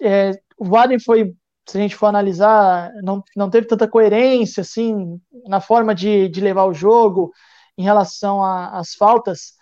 [0.00, 1.34] é, o Warden foi,
[1.68, 6.40] se a gente for analisar, não, não teve tanta coerência assim na forma de, de
[6.40, 7.32] levar o jogo
[7.76, 9.52] em relação às faltas,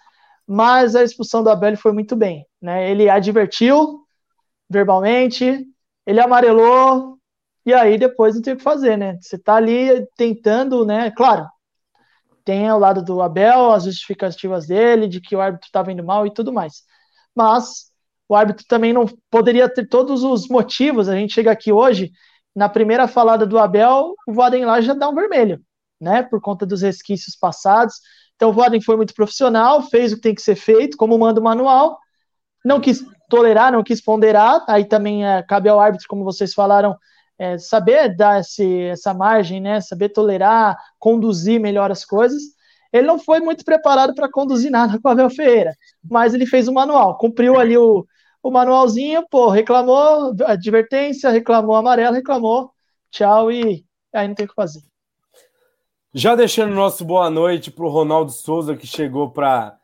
[0.47, 2.47] mas a expulsão do Abel foi muito bem.
[2.61, 2.91] Né?
[2.91, 4.01] Ele advertiu
[4.71, 5.67] verbalmente,
[6.07, 7.19] ele amarelou,
[7.65, 9.19] e aí depois não tem o que fazer, né?
[9.21, 11.11] Você tá ali tentando, né?
[11.11, 11.49] Claro,
[12.45, 16.27] tem o lado do Abel, as justificativas dele, de que o árbitro estava indo mal
[16.27, 16.85] e tudo mais.
[17.35, 17.86] Mas
[18.29, 21.09] o árbitro também não poderia ter todos os motivos.
[21.09, 22.11] A gente chega aqui hoje,
[22.55, 25.61] na primeira falada do Abel, o Voaden lá já dá um vermelho,
[26.01, 26.23] né?
[26.23, 27.95] Por conta dos resquícios passados.
[28.35, 31.41] Então o Voaden foi muito profissional, fez o que tem que ser feito, como manda
[31.41, 31.99] o manual,
[32.65, 34.65] não quis tolerar, não quis ponderar.
[34.69, 36.97] Aí também é, cabe ao árbitro, como vocês falaram,
[37.39, 39.81] é, saber dar esse, essa margem, né?
[39.81, 42.43] Saber tolerar, conduzir melhor as coisas.
[42.93, 46.69] Ele não foi muito preparado para conduzir nada com o Abel Ferreira, mas ele fez
[46.69, 48.07] o manual, cumpriu ali o,
[48.47, 52.71] o manualzinho, pô, reclamou, advertência, reclamou amarelo, reclamou,
[53.11, 54.83] tchau, e aí não tem o que fazer.
[56.15, 59.77] Já deixando nosso boa noite para o Ronaldo Souza, que chegou para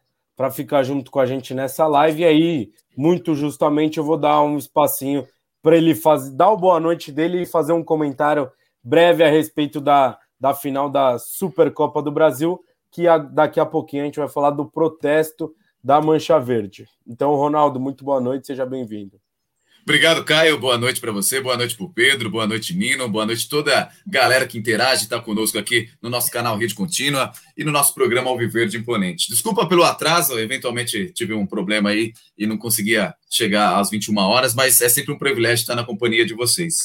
[0.53, 4.57] ficar junto com a gente nessa live, e aí, muito justamente, eu vou dar um
[4.57, 5.27] espacinho
[5.61, 8.49] para ele fazer, dar o boa noite dele e fazer um comentário
[8.81, 14.03] breve a respeito da, da final da Supercopa do Brasil, que a, daqui a pouquinho
[14.03, 15.53] a gente vai falar do protesto
[15.83, 16.87] da Mancha Verde.
[17.07, 19.21] Então, Ronaldo, muito boa noite, seja bem-vindo.
[19.83, 20.61] Obrigado, Caio.
[20.61, 23.77] Boa noite para você, boa noite para o Pedro, boa noite, Nino, boa noite toda
[23.77, 27.93] a galera que interage, está conosco aqui no nosso canal Rede Contínua e no nosso
[27.93, 29.29] programa Alviverde Imponente.
[29.29, 34.55] Desculpa pelo atraso, eventualmente tive um problema aí e não conseguia chegar às 21 horas,
[34.55, 36.77] mas é sempre um privilégio estar na companhia de vocês.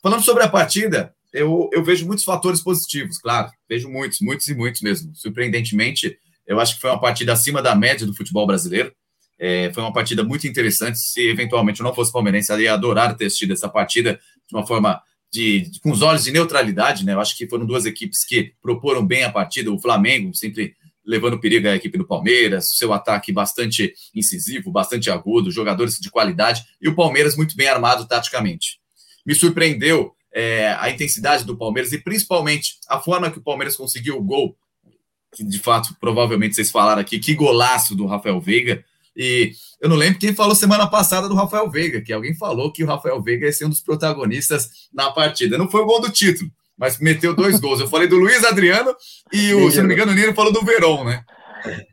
[0.00, 4.54] Falando sobre a partida, eu, eu vejo muitos fatores positivos, claro, vejo muitos, muitos e
[4.54, 5.10] muitos mesmo.
[5.16, 6.16] Surpreendentemente,
[6.46, 8.92] eu acho que foi uma partida acima da média do futebol brasileiro.
[9.38, 10.98] É, foi uma partida muito interessante.
[10.98, 14.18] Se eventualmente eu não fosse palmeirense, eu ia adorar ter assistido essa partida
[14.48, 15.00] de uma forma
[15.32, 17.12] de, de, com os olhos de neutralidade, né?
[17.12, 19.70] Eu acho que foram duas equipes que proporam bem a partida.
[19.70, 20.74] O Flamengo sempre
[21.04, 26.64] levando perigo à equipe do Palmeiras, seu ataque bastante incisivo, bastante agudo, jogadores de qualidade
[26.80, 28.80] e o Palmeiras muito bem armado taticamente.
[29.24, 34.18] Me surpreendeu é, a intensidade do Palmeiras e principalmente a forma que o Palmeiras conseguiu
[34.18, 34.56] o gol.
[35.36, 38.82] Que de fato, provavelmente vocês falaram aqui, que golaço do Rafael Veiga.
[39.14, 42.82] E eu não lembro quem falou semana passada do Rafael Veiga, que alguém falou que
[42.82, 45.58] o Rafael Veiga ia ser um dos protagonistas na partida.
[45.58, 47.80] Não foi o gol do título, mas meteu dois gols.
[47.80, 48.94] Eu falei do Luiz Adriano
[49.30, 51.22] e o, se não me engano, o Nino falou do Verón, né?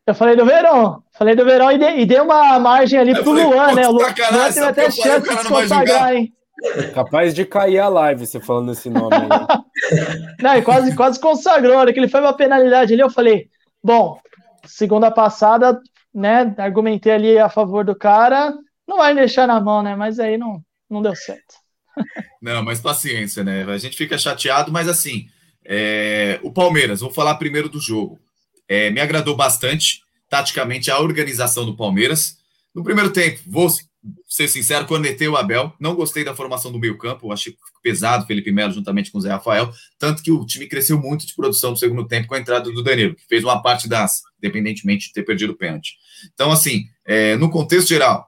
[0.08, 3.26] Eu falei do Verón, falei do Verón e dei, e dei uma margem ali pro
[3.26, 3.88] falei, Luan, né?
[3.90, 6.32] O Luan teve até chance de se consagrar, hein?
[6.94, 9.64] Capaz de cair a live você falando esse nome aí.
[10.42, 11.78] Não, e quase, quase consagrou.
[11.78, 13.50] hora que ele foi uma penalidade ali, eu falei,
[13.84, 14.20] bom,
[14.66, 15.80] segunda passada
[16.14, 18.54] né, argumentei ali a favor do cara,
[18.88, 19.96] não vai deixar na mão, né?
[19.96, 21.56] Mas aí não, não deu certo.
[22.42, 23.64] Não, mas paciência, né?
[23.64, 25.28] A gente fica chateado, mas assim,
[25.64, 26.40] é...
[26.44, 28.20] o Palmeiras, vou falar primeiro do jogo.
[28.68, 32.38] É, me agradou bastante, taticamente, a organização do Palmeiras.
[32.76, 33.70] No primeiro tempo, vou
[34.28, 35.74] ser sincero, cornetei o Abel.
[35.80, 37.32] Não gostei da formação do meio-campo.
[37.32, 39.72] Achei pesado Felipe Melo juntamente com o Zé Rafael.
[40.00, 42.84] Tanto que o time cresceu muito de produção no segundo tempo com a entrada do
[42.84, 45.98] Danilo, que fez uma parte das, independentemente de ter perdido o pênalti.
[46.34, 48.28] Então, assim, é, no contexto geral,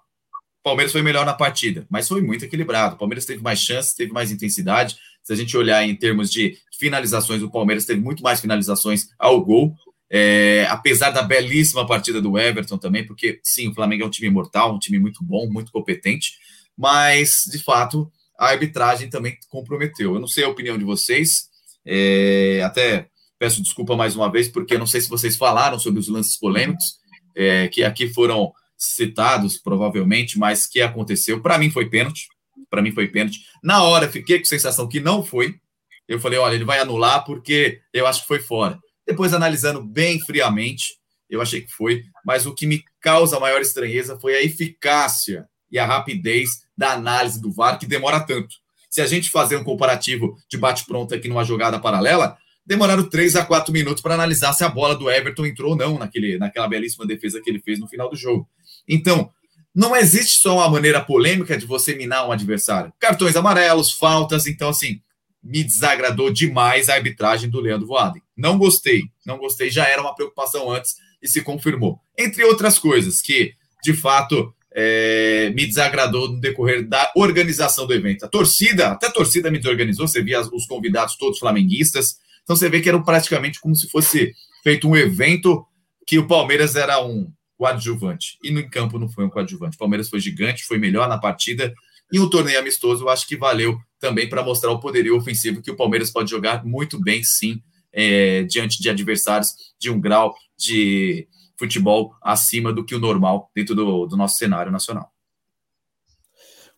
[0.59, 2.95] o Palmeiras foi melhor na partida, mas foi muito equilibrado.
[2.95, 4.97] O Palmeiras teve mais chances, teve mais intensidade.
[5.23, 9.43] Se a gente olhar em termos de finalizações, o Palmeiras teve muito mais finalizações ao
[9.43, 9.75] gol.
[10.09, 14.29] É, apesar da belíssima partida do Everton também, porque sim, o Flamengo é um time
[14.29, 16.33] mortal, um time muito bom, muito competente,
[16.77, 20.13] mas de fato a arbitragem também comprometeu.
[20.13, 21.49] Eu não sei a opinião de vocês,
[21.85, 23.07] é, até
[23.39, 26.37] peço desculpa mais uma vez, porque eu não sei se vocês falaram sobre os lances
[26.37, 26.83] polêmicos,
[27.35, 31.41] é, que aqui foram citados provavelmente, mas que aconteceu.
[31.41, 32.27] Para mim foi pênalti,
[32.69, 33.39] para mim foi pênalti.
[33.63, 35.55] Na hora fiquei com a sensação que não foi.
[36.07, 38.79] Eu falei, olha, ele vai anular porque eu acho que foi fora.
[39.05, 40.97] Depois, analisando bem friamente,
[41.29, 45.77] eu achei que foi, mas o que me causa maior estranheza foi a eficácia e
[45.77, 48.55] a rapidez da análise do VAR, que demora tanto.
[48.89, 53.45] Se a gente fazer um comparativo de bate-pronto aqui numa jogada paralela, demoraram 3 a
[53.45, 57.05] 4 minutos para analisar se a bola do Everton entrou ou não naquele, naquela belíssima
[57.05, 58.47] defesa que ele fez no final do jogo.
[58.87, 59.29] Então,
[59.73, 62.93] não existe só uma maneira polêmica de você minar um adversário.
[62.99, 65.01] Cartões amarelos, faltas, então assim,
[65.43, 68.21] me desagradou demais a arbitragem do Leandro Voaden.
[68.37, 71.99] Não gostei, não gostei, já era uma preocupação antes e se confirmou.
[72.17, 78.25] Entre outras coisas que, de fato, é, me desagradou no decorrer da organização do evento.
[78.25, 82.69] A torcida, até a torcida me desorganizou, você via os convidados todos flamenguistas, então você
[82.69, 84.33] vê que era praticamente como se fosse
[84.63, 85.65] feito um evento
[86.05, 88.37] que o Palmeiras era um coadjuvante.
[88.43, 89.75] E no campo não foi um coadjuvante.
[89.75, 91.73] O Palmeiras foi gigante, foi melhor na partida.
[92.11, 95.71] E um torneio amistoso, eu acho que valeu também para mostrar o poderio ofensivo que
[95.71, 97.61] o Palmeiras pode jogar muito bem, sim,
[97.95, 101.27] é, diante de adversários de um grau de
[101.57, 105.09] futebol acima do que o normal dentro do, do nosso cenário nacional.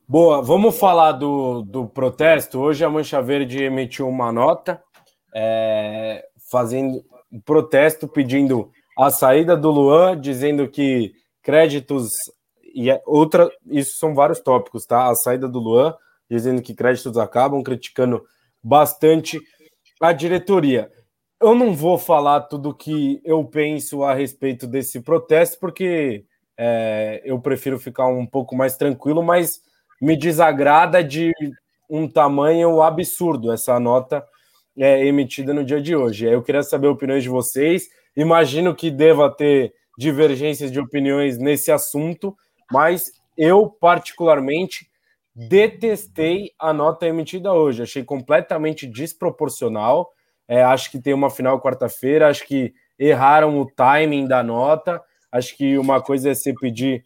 [0.07, 2.59] Boa, vamos falar do, do protesto.
[2.59, 4.82] Hoje a Mancha Verde emitiu uma nota
[5.36, 11.11] é, fazendo um protesto pedindo a saída do Luan, dizendo que
[11.41, 12.11] créditos
[12.74, 15.09] e é outra, isso são vários tópicos, tá?
[15.09, 15.95] A saída do Luan,
[16.30, 18.24] dizendo que créditos acabam, criticando
[18.63, 19.39] bastante
[19.99, 20.88] a diretoria.
[21.40, 26.26] Eu não vou falar tudo que eu penso a respeito desse protesto, porque
[26.58, 29.62] é, eu prefiro ficar um pouco mais tranquilo, mas
[30.02, 31.32] me desagrada de
[31.88, 34.26] um tamanho absurdo essa nota
[34.76, 36.26] é, emitida no dia de hoje.
[36.26, 37.88] Eu queria saber opiniões de vocês.
[38.16, 42.36] Imagino que deva ter divergências de opiniões nesse assunto,
[42.72, 44.90] mas eu, particularmente,
[45.36, 47.84] detestei a nota emitida hoje.
[47.84, 50.12] Achei completamente desproporcional.
[50.48, 52.30] É, acho que tem uma final quarta-feira.
[52.30, 55.02] Acho que erraram o timing da nota.
[55.32, 57.04] Acho que uma coisa é você pedir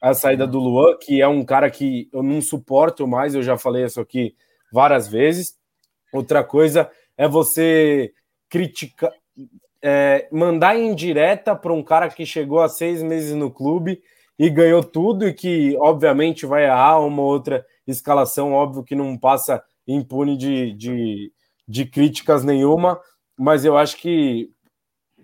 [0.00, 3.34] a saída do Luan, que é um cara que eu não suporto mais.
[3.34, 4.34] Eu já falei isso aqui
[4.72, 5.56] várias vezes.
[6.12, 8.12] Outra coisa é você
[8.48, 9.12] criticar,
[9.82, 14.00] é, mandar em direta para um cara que chegou há seis meses no clube
[14.38, 19.62] e ganhou tudo, e que obviamente vai errar uma outra escalação, óbvio que não passa
[19.86, 21.32] impune de, de,
[21.66, 23.00] de críticas nenhuma,
[23.36, 24.50] mas eu acho que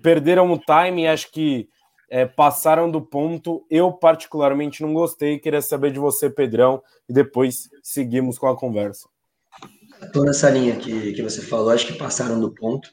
[0.02, 1.68] perderam o time, acho que
[2.10, 3.64] é, passaram do ponto.
[3.70, 5.38] Eu, particularmente, não gostei.
[5.38, 9.08] Queria saber de você, Pedrão, e depois seguimos com a conversa.
[10.02, 12.88] Estou nessa linha que, que você falou, acho que passaram do ponto.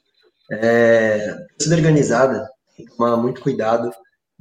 [0.51, 3.91] É, torcida organizada tem que tomar muito cuidado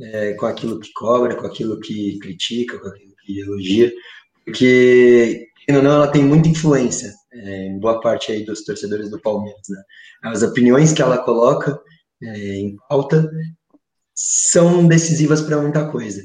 [0.01, 3.93] é, com aquilo que cobra, com aquilo que critica, com aquilo que elogia,
[4.45, 7.13] porque não, ela tem muita influência
[7.45, 9.63] é, em boa parte aí dos torcedores do Palmeiras.
[9.69, 9.83] Né?
[10.25, 11.79] As opiniões que ela coloca
[12.23, 13.29] é, em pauta
[14.15, 16.23] são decisivas para muita coisa.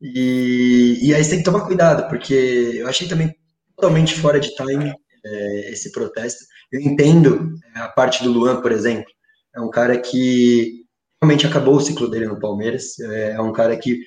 [0.00, 3.34] E, e aí você tem que tomar cuidado, porque eu achei também
[3.76, 4.92] totalmente fora de time
[5.24, 6.44] é, esse protesto.
[6.70, 9.10] Eu entendo é, a parte do Luan, por exemplo,
[9.54, 10.84] é um cara que
[11.22, 14.00] realmente acabou o ciclo dele no Palmeiras, é, é um cara que,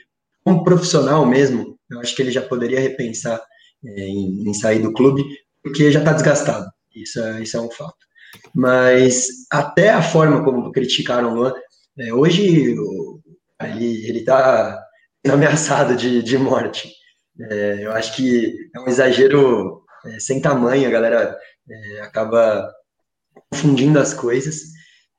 [0.43, 3.41] como profissional mesmo, eu acho que ele já poderia repensar
[3.85, 5.23] é, em, em, sair do clube,
[5.67, 8.07] porque já está desgastado, isso é, isso é um fato.
[8.53, 11.53] Mas até a forma como criticaram o Luan,
[11.99, 12.75] é, hoje
[13.59, 14.81] ele está
[15.29, 16.91] ameaçado de, de morte.
[17.39, 21.37] É, eu acho que é um exagero é, sem tamanho, a galera
[21.69, 22.71] é, acaba
[23.51, 24.61] confundindo as coisas.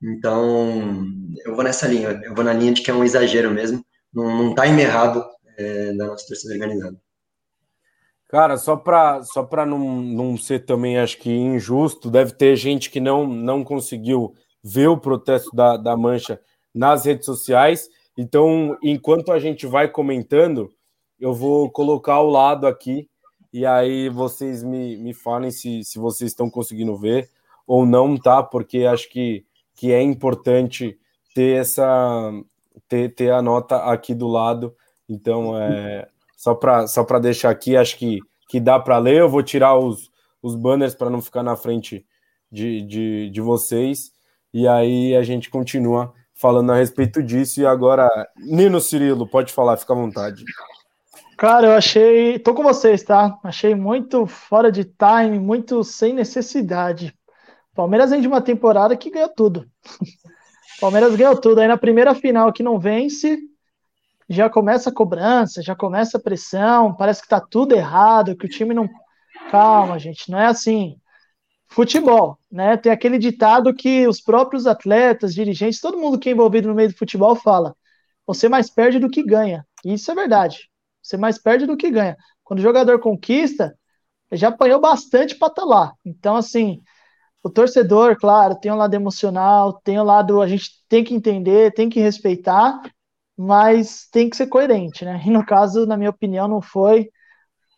[0.02, 1.04] Então,
[1.44, 4.44] eu vou nessa linha, eu vou na linha de que é um exagero mesmo, não,
[4.44, 5.24] não tá errado
[5.56, 6.96] é, da nossa torcida organizada.
[8.28, 13.00] Cara, só para só não, não ser também, acho que injusto, deve ter gente que
[13.00, 16.38] não, não conseguiu ver o protesto da, da Mancha
[16.74, 17.88] nas redes sociais.
[18.18, 20.70] Então, enquanto a gente vai comentando,
[21.18, 23.08] eu vou colocar ao lado aqui
[23.50, 27.30] e aí vocês me, me falem se, se vocês estão conseguindo ver
[27.66, 28.42] ou não, tá?
[28.42, 30.98] Porque acho que, que é importante
[31.34, 32.30] ter essa
[32.86, 34.76] ter, ter a nota aqui do lado.
[35.08, 36.06] Então, é
[36.38, 39.16] só para só para deixar aqui, acho que, que dá para ler.
[39.16, 40.08] Eu vou tirar os,
[40.40, 42.06] os banners para não ficar na frente
[42.50, 44.12] de, de, de vocês.
[44.54, 47.60] E aí a gente continua falando a respeito disso.
[47.60, 50.44] E agora, Nino Cirilo, pode falar, fica à vontade.
[51.36, 52.38] Cara, eu achei.
[52.38, 53.36] Tô com vocês, tá?
[53.42, 57.12] Achei muito fora de time, muito sem necessidade.
[57.74, 59.66] Palmeiras vem de uma temporada que ganhou tudo.
[60.80, 61.60] Palmeiras ganhou tudo.
[61.60, 63.40] Aí na primeira final que não vence,
[64.28, 66.94] já começa a cobrança, já começa a pressão.
[66.94, 68.88] Parece que tá tudo errado, que o time não.
[69.50, 70.96] Calma, gente, não é assim.
[71.68, 72.76] Futebol, né?
[72.76, 76.90] Tem aquele ditado que os próprios atletas, dirigentes, todo mundo que é envolvido no meio
[76.90, 77.74] do futebol fala:
[78.26, 79.66] você mais perde do que ganha.
[79.84, 80.70] E isso é verdade.
[81.02, 82.16] Você mais perde do que ganha.
[82.44, 83.76] Quando o jogador conquista,
[84.32, 85.92] já apanhou bastante para estar tá lá.
[86.04, 86.82] Então, assim,
[87.42, 91.14] o torcedor, claro, tem um lado emocional, tem o um lado, a gente tem que
[91.14, 92.80] entender, tem que respeitar,
[93.38, 95.22] mas tem que ser coerente, né?
[95.24, 97.08] E no caso, na minha opinião, não foi.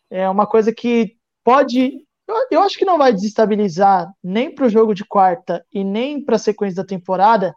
[0.09, 2.03] É uma coisa que pode.
[2.49, 6.37] Eu acho que não vai desestabilizar nem para o jogo de quarta e nem para
[6.37, 7.53] a sequência da temporada,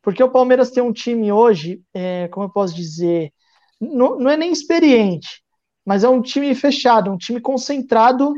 [0.00, 3.32] porque o Palmeiras tem um time hoje, é, como eu posso dizer,
[3.80, 5.42] não, não é nem experiente,
[5.84, 8.32] mas é um time fechado, um time concentrado,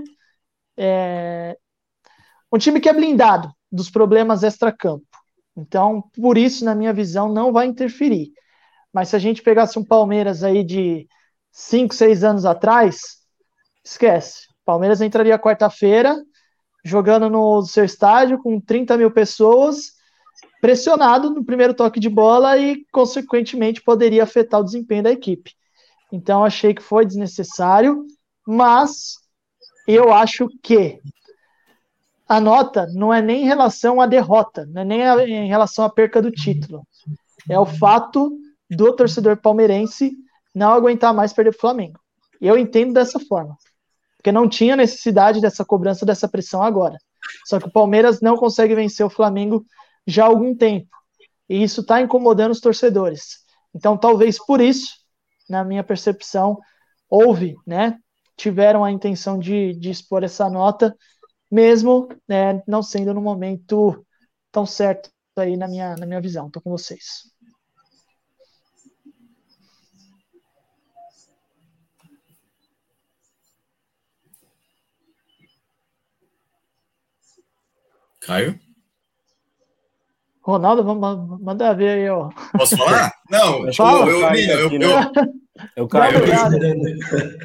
[0.77, 1.57] é,
[2.53, 5.07] um time que é blindado dos problemas extra-campo.
[5.57, 8.33] Então, por isso, na minha visão, não vai interferir.
[8.93, 11.07] Mas se a gente pegasse um Palmeiras aí de
[11.53, 13.01] 5, 6 anos atrás,
[13.85, 14.47] esquece.
[14.65, 16.17] Palmeiras entraria quarta-feira,
[16.85, 19.99] jogando no seu estádio com 30 mil pessoas
[20.61, 25.53] pressionado no primeiro toque de bola e, consequentemente, poderia afetar o desempenho da equipe.
[26.13, 28.05] Então, achei que foi desnecessário,
[28.47, 29.19] mas
[29.87, 31.01] eu acho que
[32.29, 35.91] a nota não é nem em relação à derrota, não é nem em relação à
[35.91, 36.87] perca do título.
[37.49, 38.37] É o fato
[38.71, 40.13] do torcedor palmeirense
[40.55, 42.01] não aguentar mais perder para o Flamengo.
[42.41, 43.57] Eu entendo dessa forma.
[44.17, 46.97] Porque não tinha necessidade dessa cobrança, dessa pressão agora.
[47.47, 49.65] Só que o Palmeiras não consegue vencer o Flamengo
[50.07, 50.89] já há algum tempo.
[51.49, 53.39] E isso está incomodando os torcedores.
[53.75, 54.97] Então, talvez por isso,
[55.49, 56.59] na minha percepção,
[57.09, 57.99] houve, né?
[58.37, 60.97] Tiveram a intenção de, de expor essa nota,
[61.51, 64.05] mesmo né, não sendo no momento
[64.53, 66.47] tão certo aí na minha, na minha visão.
[66.47, 67.31] Estou com vocês.
[78.29, 78.61] Caio?
[80.43, 82.29] Ronaldo, vamos mandar ver aí, ó.
[82.53, 83.11] Posso falar?
[83.31, 85.13] Não, Fala, eu, eu, eu, eu,
[85.75, 86.19] eu, caio.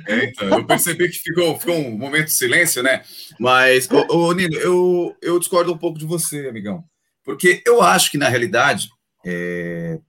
[0.08, 3.02] É, então, eu percebi que ficou, ficou um momento de silêncio, né?
[3.40, 6.84] Mas, ô, ô, Nino, eu, eu discordo um pouco de você, amigão.
[7.24, 8.90] Porque eu acho que, na realidade,
[9.26, 10.00] é,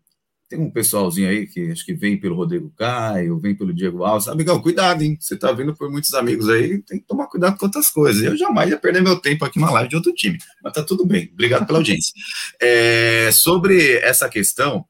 [0.54, 4.28] tem um pessoalzinho aí que acho que vem pelo Rodrigo Caio, vem pelo Diego Alves.
[4.28, 5.16] Amigão, cuidado, hein?
[5.18, 8.22] Você tá vindo por muitos amigos aí, tem que tomar cuidado com outras coisas.
[8.22, 11.04] Eu jamais ia perder meu tempo aqui numa live de outro time, mas tá tudo
[11.04, 11.28] bem.
[11.32, 12.14] Obrigado pela audiência.
[12.60, 14.84] É, sobre essa questão,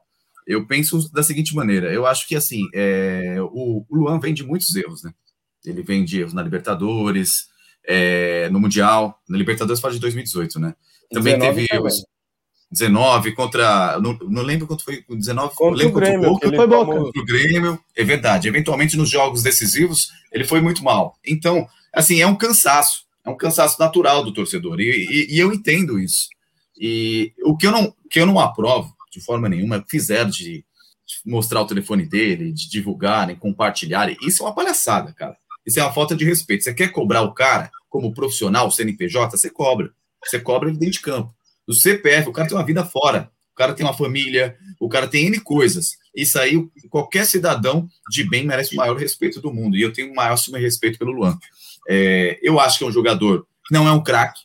[0.47, 4.45] eu penso da seguinte maneira: eu acho que assim, é, o, o Luan vem de
[4.45, 5.13] muitos erros, né?
[5.65, 7.47] Ele vem de erros na Libertadores,
[7.87, 9.21] é, no Mundial.
[9.29, 10.75] Na Libertadores faz de 2018, né?
[11.11, 12.05] Também teve erros.
[12.75, 13.99] 19 contra.
[14.01, 15.05] Não, não lembro quanto foi.
[15.09, 16.29] 19 contra o Grêmio.
[16.29, 16.93] Contra o, foi Boca.
[16.93, 17.81] Contra o Grêmio.
[17.97, 18.49] É verdade.
[18.49, 21.17] Eventualmente, nos jogos decisivos, ele foi muito mal.
[21.25, 23.05] Então, assim, é um cansaço.
[23.25, 24.81] É um cansaço natural do torcedor.
[24.81, 26.29] E, e, e eu entendo isso.
[26.77, 30.65] E o que eu não, que eu não aprovo, de forma nenhuma, fizeram de,
[31.07, 34.17] de mostrar o telefone dele, de divulgarem, compartilharem.
[34.27, 35.37] Isso é uma palhaçada, cara.
[35.65, 36.65] Isso é uma falta de respeito.
[36.65, 39.39] Você quer cobrar o cara como profissional, CNPJ?
[39.39, 39.93] Você cobra.
[40.25, 41.33] Você cobra ele dentro de campo
[41.67, 45.07] do CPF, o cara tem uma vida fora, o cara tem uma família, o cara
[45.07, 45.97] tem N coisas.
[46.15, 49.77] Isso aí, qualquer cidadão de bem merece o maior respeito do mundo.
[49.77, 51.39] E eu tenho o maior respeito pelo Luan.
[51.89, 54.41] É, eu acho que é um jogador que não é um craque,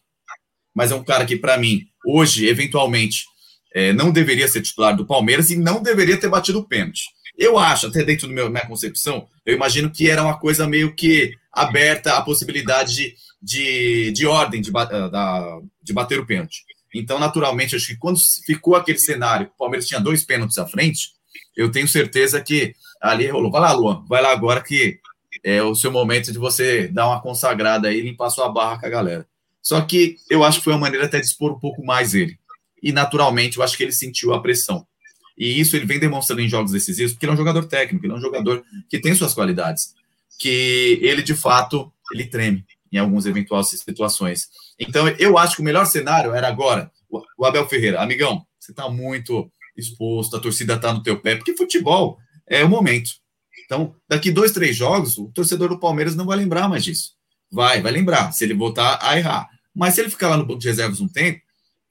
[0.73, 3.25] mas é um cara que, para mim, hoje, eventualmente,
[3.73, 7.05] é, não deveria ser titular do Palmeiras e não deveria ter batido o pênalti.
[7.37, 11.33] Eu acho, até dentro da minha concepção, eu imagino que era uma coisa meio que
[11.51, 14.71] aberta a possibilidade de, de, de ordem de,
[15.83, 16.63] de bater o pênalti.
[16.93, 21.11] Então, naturalmente, acho que quando ficou aquele cenário, o Palmeiras tinha dois pênaltis à frente,
[21.55, 23.51] eu tenho certeza que ali rolou.
[23.51, 24.99] Vai lá, Luan, vai lá agora que
[25.43, 28.85] é o seu momento de você dar uma consagrada aí e limpar sua barra com
[28.85, 29.27] a galera.
[29.61, 32.39] Só que eu acho que foi uma maneira até de expor um pouco mais ele.
[32.81, 34.87] E, naturalmente, eu acho que ele sentiu a pressão.
[35.37, 38.13] E isso ele vem demonstrando em jogos decisivos, porque ele é um jogador técnico, ele
[38.13, 39.93] é um jogador que tem suas qualidades.
[40.37, 44.49] Que ele, de fato, ele treme em algumas eventuais situações.
[44.79, 46.91] Então, eu acho que o melhor cenário era agora,
[47.37, 51.55] o Abel Ferreira, amigão, você está muito exposto, a torcida está no teu pé, porque
[51.55, 52.17] futebol
[52.47, 53.11] é o momento.
[53.65, 57.11] Então, daqui dois, três jogos, o torcedor do Palmeiras não vai lembrar mais disso.
[57.51, 59.47] Vai, vai lembrar, se ele voltar a errar.
[59.75, 61.41] Mas se ele ficar lá no banco de reservas um tempo,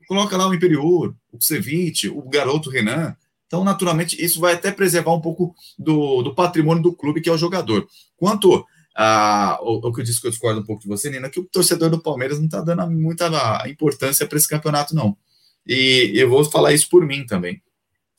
[0.07, 3.17] coloca lá o Imperiur, o Kusevich, o garoto Renan.
[3.47, 7.33] Então, naturalmente, isso vai até preservar um pouco do, do patrimônio do clube, que é
[7.33, 7.87] o jogador.
[8.17, 8.65] Quanto
[9.01, 11.31] ah, o, o, que eu disse que eu discordo um pouco de você, Nina, é
[11.31, 13.29] que o torcedor do Palmeiras não está dando muita
[13.69, 15.17] importância para esse campeonato, não.
[15.65, 17.63] E eu vou falar isso por mim também.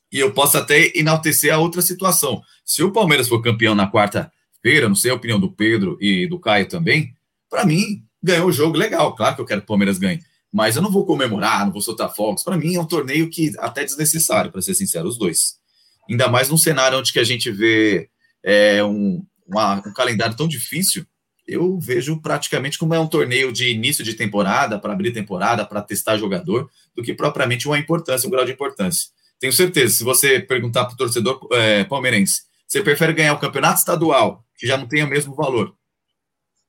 [0.10, 2.42] E eu posso até enaltecer a outra situação.
[2.64, 6.40] Se o Palmeiras for campeão na quarta-feira, não sei a opinião do Pedro e do
[6.40, 7.14] Caio também,
[7.50, 9.14] para mim, ganhou o jogo legal.
[9.18, 10.22] Claro que eu quero que o Palmeiras ganhe.
[10.50, 12.42] Mas eu não vou comemorar, não vou soltar fogos.
[12.42, 15.56] Para mim é um torneio que até desnecessário, para ser sincero, os dois.
[16.10, 18.10] Ainda mais num cenário onde que a gente vê
[18.42, 21.06] é, um, uma, um calendário tão difícil,
[21.48, 25.82] eu vejo praticamente como é um torneio de início de temporada, para abrir temporada, para
[25.82, 29.10] testar jogador, do que propriamente uma importância, um grau de importância.
[29.40, 33.80] Tenho certeza, se você perguntar para o torcedor é, palmeirense, você prefere ganhar o campeonato
[33.80, 35.74] estadual, que já não tem o mesmo valor,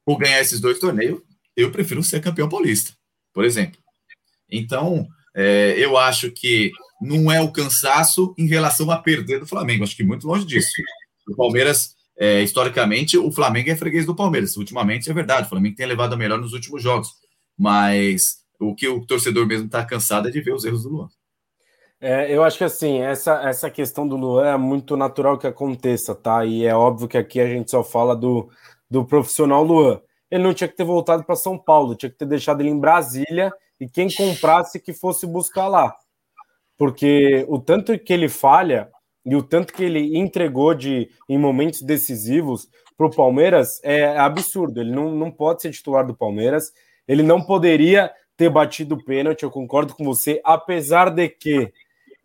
[0.06, 1.20] ou ganhar esses dois torneios,
[1.54, 2.92] eu prefiro ser campeão paulista,
[3.34, 3.78] por exemplo.
[4.50, 6.72] Então, é, eu acho que
[7.02, 10.70] não é o cansaço em relação a perder do Flamengo, acho que muito longe disso.
[11.28, 14.54] O Palmeiras é, historicamente, o Flamengo é freguês do Palmeiras.
[14.54, 17.14] Ultimamente é verdade, o Flamengo tem levado a melhor nos últimos jogos.
[17.56, 21.08] Mas o que o torcedor mesmo está cansado é de ver os erros do Luan.
[21.98, 26.14] É, eu acho que assim, essa, essa questão do Luan é muito natural que aconteça,
[26.14, 26.44] tá?
[26.44, 28.50] E é óbvio que aqui a gente só fala do,
[28.90, 29.98] do profissional Luan.
[30.30, 32.78] Ele não tinha que ter voltado para São Paulo, tinha que ter deixado ele em
[32.78, 33.50] Brasília
[33.80, 35.96] e quem comprasse que fosse buscar lá.
[36.76, 38.90] Porque o tanto que ele falha,
[39.24, 44.80] e o tanto que ele entregou de em momentos decisivos para o Palmeiras é absurdo.
[44.80, 46.72] Ele não, não pode ser titular do Palmeiras.
[47.06, 51.70] Ele não poderia ter batido o pênalti, eu concordo com você, apesar de que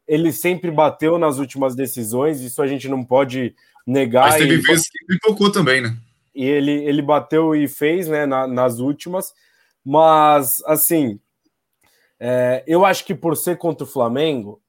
[0.08, 3.54] ele sempre bateu nas últimas decisões, isso a gente não pode
[3.86, 4.30] negar.
[4.30, 5.98] Mas teve vezes que ele tocou também, né?
[6.34, 9.34] E ele, ele bateu e fez, né, na, nas últimas,
[9.84, 11.20] mas assim,
[12.20, 14.62] é, eu acho que por ser contra o Flamengo,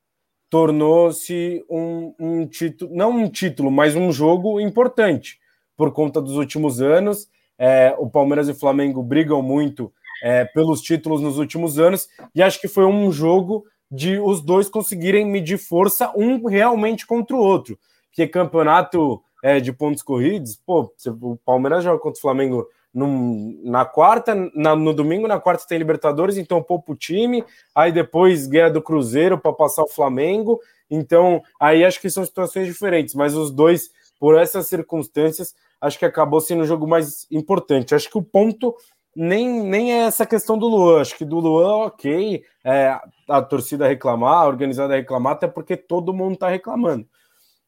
[0.56, 5.38] tornou-se um, um título, não um título, mas um jogo importante
[5.76, 7.28] por conta dos últimos anos.
[7.58, 9.92] É, o Palmeiras e o Flamengo brigam muito
[10.22, 14.66] é, pelos títulos nos últimos anos, e acho que foi um jogo de os dois
[14.66, 17.78] conseguirem medir força um realmente contra o outro.
[18.08, 20.90] Porque campeonato é, de pontos corridos, pô,
[21.20, 22.66] o Palmeiras joga contra o Flamengo
[22.96, 27.44] num, na quarta, na, no domingo, na quarta tem Libertadores, então poupa o time,
[27.74, 30.58] aí depois ganha do Cruzeiro para passar o Flamengo.
[30.90, 36.06] Então, aí acho que são situações diferentes, mas os dois, por essas circunstâncias, acho que
[36.06, 37.94] acabou sendo o jogo mais importante.
[37.94, 38.74] Acho que o ponto
[39.14, 41.02] nem, nem é essa questão do Luan.
[41.02, 46.14] Acho que do Luan, ok, é, a torcida reclamar, a organizada reclamar, até porque todo
[46.14, 47.06] mundo está reclamando.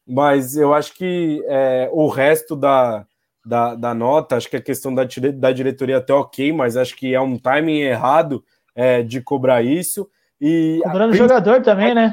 [0.06, 3.06] mas eu acho que é, o resto da,
[3.48, 6.94] da, da, nota, acho que a questão da, da diretoria é até ok, mas acho
[6.94, 8.44] que é um timing errado
[8.74, 10.08] é, de cobrar isso.
[10.38, 12.12] E Cobrando jogador também, né?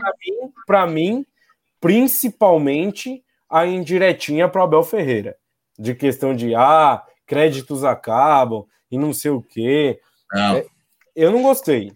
[0.65, 1.25] Para mim, mim,
[1.81, 5.35] principalmente a indiretinha para Abel Ferreira,
[5.77, 9.99] de questão de ah, créditos acabam e não sei o quê.
[10.31, 10.55] Não.
[10.55, 10.65] É,
[11.15, 11.91] eu não gostei.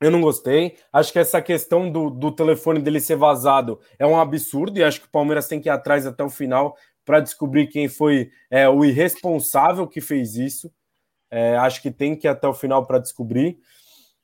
[0.00, 0.76] Eu não gostei.
[0.92, 5.00] Acho que essa questão do, do telefone dele ser vazado é um absurdo e acho
[5.00, 6.76] que o Palmeiras tem que ir atrás até o final
[7.08, 10.70] para descobrir quem foi é, o irresponsável que fez isso.
[11.30, 13.56] É, acho que tem que ir até o final para descobrir.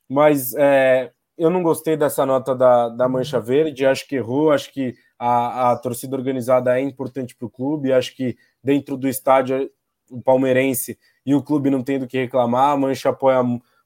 [0.07, 3.87] Mas é, eu não gostei dessa nota da, da Mancha Verde.
[3.87, 4.53] Acho que errou.
[4.53, 7.91] Acho que a, a torcida organizada é importante para o clube.
[7.91, 9.71] Acho que dentro do estádio,
[10.11, 12.73] o palmeirense e o clube não tem do que reclamar.
[12.73, 13.41] A Mancha apoia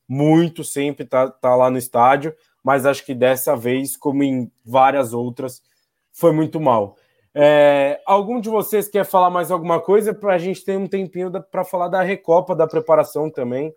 [0.08, 2.34] muito sempre tá, tá lá no estádio,
[2.64, 5.62] mas acho que dessa vez, como em várias outras,
[6.12, 6.96] foi muito mal.
[7.34, 11.30] É, algum de vocês quer falar mais alguma coisa para a gente ter um tempinho
[11.50, 13.72] para falar da Recopa, da preparação também?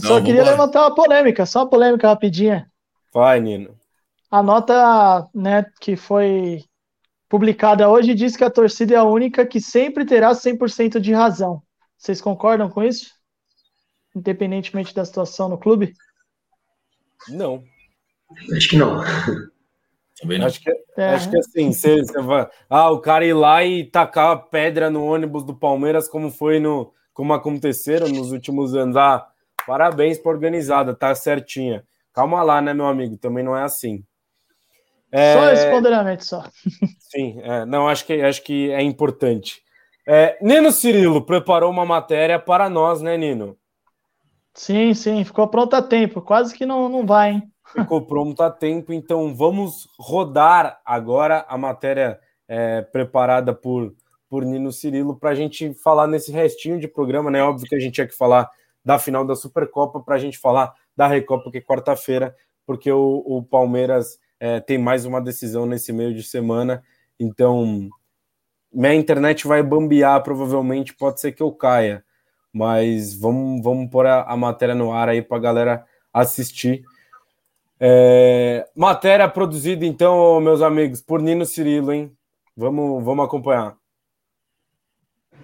[0.00, 2.70] Não, só queria levantar uma polêmica, só uma polêmica rapidinha.
[3.12, 3.76] Vai, Nino.
[4.30, 6.64] A nota né, que foi
[7.28, 11.62] publicada hoje diz que a torcida é a única que sempre terá 100% de razão.
[11.96, 13.14] Vocês concordam com isso?
[14.14, 15.92] independentemente da situação no clube?
[17.28, 17.64] Não.
[18.56, 19.02] Acho que não.
[20.20, 20.46] Também não.
[20.46, 21.04] Acho que, é.
[21.06, 22.48] acho que assim, você, você vai.
[22.68, 26.92] Ah, o cara ir lá e tacar pedra no ônibus do Palmeiras, como foi no.
[27.12, 28.96] Como aconteceram nos últimos anos.
[28.96, 29.26] Ah,
[29.66, 31.84] parabéns para organizada, tá certinha.
[32.12, 33.16] Calma lá, né, meu amigo?
[33.16, 34.04] Também não é assim.
[35.10, 35.34] É...
[35.34, 36.44] Só esse ponderamento só.
[36.98, 39.62] Sim, é, não, acho que, acho que é importante.
[40.06, 43.56] É, Nino Cirilo preparou uma matéria para nós, né, Nino?
[44.52, 46.20] Sim, sim, ficou pronto a tempo.
[46.20, 47.53] Quase que não, não vai, hein?
[47.74, 53.94] Ficou pronto a tempo, então vamos rodar agora a matéria é, preparada por,
[54.28, 57.42] por Nino Cirilo para a gente falar nesse restinho de programa, né?
[57.42, 58.48] Óbvio que a gente tinha que falar
[58.84, 62.34] da final da Supercopa para a gente falar da Recopa, que é quarta-feira,
[62.66, 66.82] porque o, o Palmeiras é, tem mais uma decisão nesse meio de semana,
[67.18, 67.88] então
[68.72, 72.04] minha internet vai bambear, provavelmente pode ser que eu caia
[72.54, 76.84] mas vamos, vamos pôr a, a matéria no ar aí para a galera assistir.
[77.80, 82.12] É, matéria produzida, então, meus amigos, por Nino Cirilo, hein?
[82.56, 83.76] Vamos, vamos acompanhar.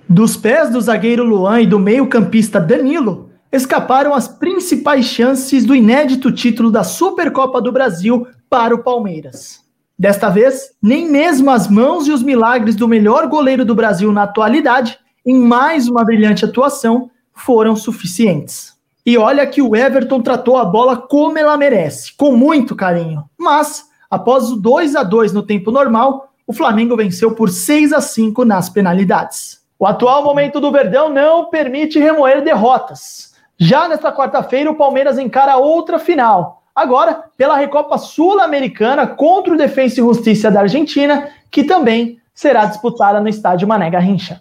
[0.09, 6.31] Dos pés do zagueiro Luan e do meio-campista Danilo, escaparam as principais chances do inédito
[6.31, 9.61] título da Supercopa do Brasil para o Palmeiras.
[9.99, 14.23] Desta vez, nem mesmo as mãos e os milagres do melhor goleiro do Brasil na
[14.23, 18.80] atualidade em mais uma brilhante atuação, foram suficientes.
[19.11, 23.25] E olha que o Everton tratou a bola como ela merece, com muito carinho.
[23.37, 28.01] Mas, após o 2 a 2 no tempo normal, o Flamengo venceu por 6 a
[28.01, 29.63] 5 nas penalidades.
[29.77, 33.35] O atual momento do Verdão não permite remoer derrotas.
[33.59, 36.63] Já nesta quarta-feira, o Palmeiras encara outra final.
[36.73, 43.21] Agora, pela Recopa Sul-Americana contra o Defensa e Justiça da Argentina, que também será disputada
[43.21, 44.41] no estádio Mané Garrincha.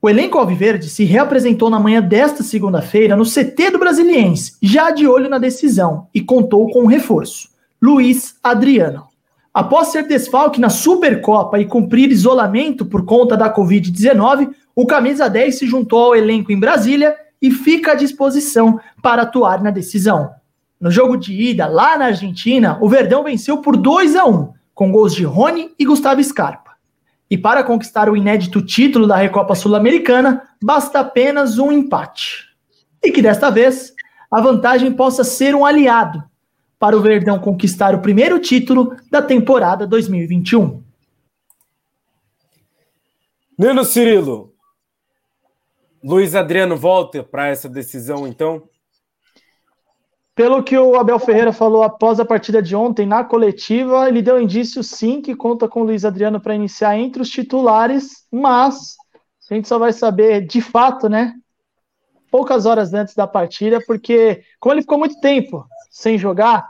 [0.00, 5.08] O elenco Alviverde se reapresentou na manhã desta segunda-feira no CT do Brasiliense, já de
[5.08, 7.48] olho na decisão, e contou com um reforço:
[7.80, 9.06] Luiz Adriano.
[9.54, 15.58] Após ser desfalque na Supercopa e cumprir isolamento por conta da Covid-19, o camisa 10
[15.58, 20.30] se juntou ao elenco em Brasília e fica à disposição para atuar na decisão.
[20.78, 24.92] No jogo de ida, lá na Argentina, o Verdão venceu por 2 a 1, com
[24.92, 26.65] gols de Rony e Gustavo Scarpa.
[27.30, 32.46] E para conquistar o inédito título da Recopa Sul-Americana, basta apenas um empate.
[33.02, 33.92] E que desta vez
[34.30, 36.22] a vantagem possa ser um aliado
[36.78, 40.82] para o Verdão conquistar o primeiro título da temporada 2021.
[43.58, 44.52] Nino Cirilo,
[46.04, 48.68] Luiz Adriano volta para essa decisão, então?
[50.36, 54.38] Pelo que o Abel Ferreira falou após a partida de ontem na coletiva, ele deu
[54.38, 58.96] indício sim que conta com o Luiz Adriano para iniciar entre os titulares, mas
[59.50, 61.32] a gente só vai saber de fato, né?
[62.30, 66.68] Poucas horas antes da partida, porque como ele ficou muito tempo sem jogar,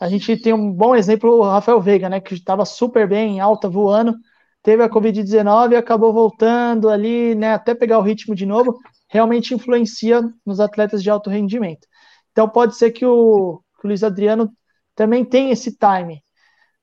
[0.00, 2.18] a gente tem um bom exemplo, o Rafael Veiga, né?
[2.18, 4.14] Que estava super bem, em alta, voando,
[4.62, 7.52] teve a Covid-19 e acabou voltando ali, né?
[7.52, 11.86] Até pegar o ritmo de novo, realmente influencia nos atletas de alto rendimento.
[12.32, 14.50] Então pode ser que o, que o Luiz Adriano
[14.94, 16.22] também tenha esse time.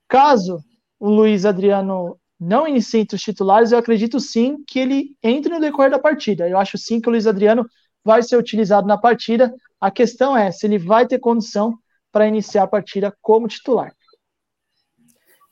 [0.08, 0.64] Caso
[1.00, 5.60] o Luiz Adriano não inicie entre os titulares, eu acredito sim que ele entre no
[5.60, 6.48] decorrer da partida.
[6.48, 7.66] Eu acho sim que o Luiz Adriano
[8.04, 9.54] vai ser utilizado na partida.
[9.80, 11.78] A questão é se ele vai ter condição
[12.12, 13.94] para iniciar a partida como titular.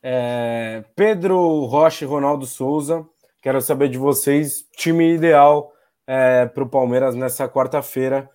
[0.02, 3.06] É, Pedro Rocha e Ronaldo Souza,
[3.42, 5.72] quero saber de vocês, time ideal
[6.06, 8.30] é, para o Palmeiras nessa quarta-feira,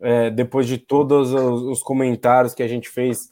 [0.00, 3.30] é, depois de todos os, os comentários que a gente fez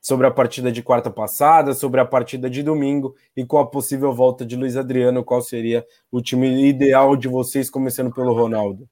[0.00, 4.12] sobre a partida de quarta passada, sobre a partida de domingo e com a possível
[4.12, 8.88] volta de Luiz Adriano, qual seria o time ideal de vocês, começando pelo Ronaldo?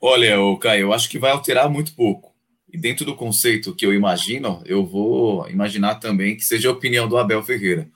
[0.00, 2.34] Olha, o Caio, eu acho que vai alterar muito pouco.
[2.72, 7.06] E dentro do conceito que eu imagino, eu vou imaginar também que seja a opinião
[7.06, 7.88] do Abel Ferreira.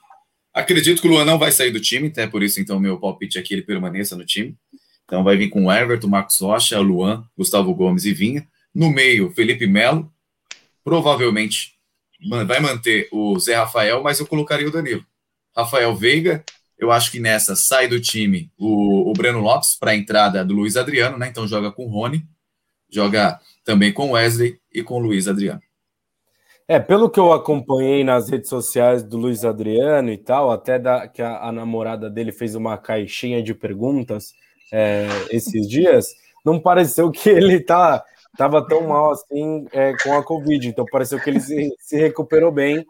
[0.53, 3.39] Acredito que o Luan não vai sair do time, até por isso, então, meu palpite
[3.39, 4.55] aqui ele permaneça no time.
[5.11, 8.47] Então, vai vir com Everton, Marcos Rocha, Luan, Gustavo Gomes e Vinha.
[8.73, 10.09] No meio, Felipe Melo.
[10.85, 11.73] Provavelmente
[12.47, 15.05] vai manter o Zé Rafael, mas eu colocaria o Danilo.
[15.53, 16.41] Rafael Veiga,
[16.79, 20.53] eu acho que nessa sai do time o, o Breno Lopes para a entrada do
[20.53, 21.27] Luiz Adriano, né?
[21.27, 22.23] Então joga com o Rony,
[22.89, 25.61] joga também com Wesley e com o Luiz Adriano.
[26.69, 31.05] É, pelo que eu acompanhei nas redes sociais do Luiz Adriano e tal, até da,
[31.05, 34.31] que a, a namorada dele fez uma caixinha de perguntas
[34.71, 36.07] é, esses dias,
[36.45, 40.67] não pareceu que ele tá estava tão mal assim é, com a Covid.
[40.67, 42.85] Então pareceu que ele se, se, recuperou bem.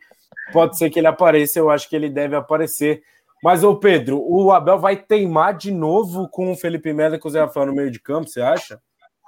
[0.54, 3.02] Pode ser que ele apareça, eu acho que ele deve aparecer.
[3.44, 7.28] Mas, ô Pedro, o Abel vai teimar de novo com o Felipe Melo e com
[7.28, 8.80] o Zé Rafael no meio de campo, você acha?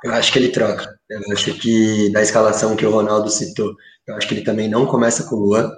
[0.03, 0.87] Eu acho que ele troca.
[1.09, 3.73] Eu acho que na escalação que o Ronaldo citou,
[4.05, 5.71] eu acho que ele também não começa com o Luan.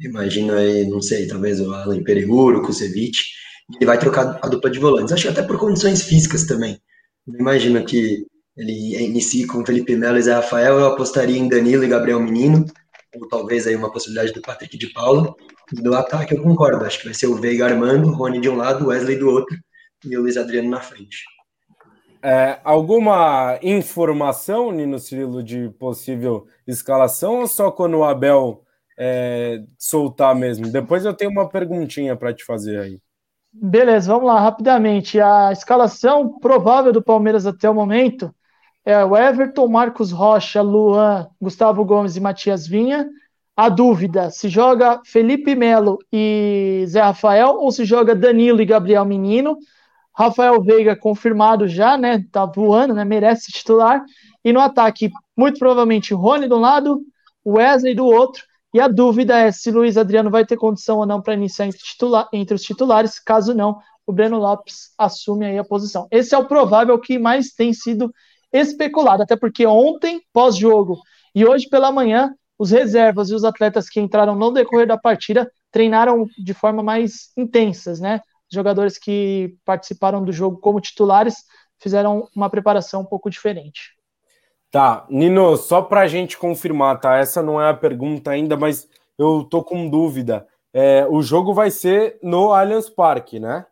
[0.00, 3.22] Imagino aí, não sei, talvez o Alan Periguro, o Kusevich.
[3.74, 5.12] Ele vai trocar a dupla de volantes.
[5.12, 6.80] Acho que até por condições físicas também.
[7.26, 8.24] Eu imagino que
[8.56, 12.64] ele inicia com Felipe Melo e Zé Rafael, eu apostaria em Danilo e Gabriel Menino,
[13.14, 15.34] ou talvez aí uma possibilidade do Patrick de Paula.
[15.76, 18.56] E do ataque eu concordo, acho que vai ser o Veiga Armando, Rony de um
[18.56, 19.56] lado, Wesley do outro
[20.04, 21.24] e o Luiz Adriano na frente.
[22.22, 28.64] É, alguma informação, Nino Cirilo, de possível escalação ou só quando o Abel
[28.98, 30.68] é, soltar mesmo?
[30.68, 33.00] Depois eu tenho uma perguntinha para te fazer aí.
[33.58, 35.18] Beleza, vamos lá, rapidamente.
[35.18, 38.34] A escalação provável do Palmeiras até o momento
[38.84, 43.08] é o Everton, Marcos Rocha, Luan, Gustavo Gomes e Matias Vinha.
[43.56, 49.06] A dúvida, se joga Felipe Melo e Zé Rafael ou se joga Danilo e Gabriel
[49.06, 49.56] Menino.
[50.14, 52.22] Rafael Veiga confirmado já, né?
[52.30, 53.06] Tá voando, né?
[53.06, 54.04] Merece titular.
[54.44, 57.00] E no ataque, muito provavelmente Rony do lado,
[57.44, 58.44] Wesley do outro.
[58.76, 61.66] E a dúvida é se Luiz Adriano vai ter condição ou não para iniciar
[62.30, 63.18] entre, os titulares.
[63.18, 66.06] Caso não, o Breno Lopes assume aí a posição.
[66.10, 68.12] Esse é o provável que mais tem sido
[68.52, 71.00] especulado, até porque ontem, pós-jogo,
[71.34, 75.50] e hoje pela manhã, os reservas e os atletas que entraram no decorrer da partida
[75.70, 78.20] treinaram de forma mais intensas, né?
[78.46, 81.36] Os jogadores que participaram do jogo como titulares
[81.78, 83.95] fizeram uma preparação um pouco diferente.
[84.70, 87.16] Tá, Nino, só para a gente confirmar, tá?
[87.16, 88.88] Essa não é a pergunta ainda, mas
[89.18, 90.46] eu tô com dúvida.
[90.72, 93.64] É, o jogo vai ser no Allianz Parque, né?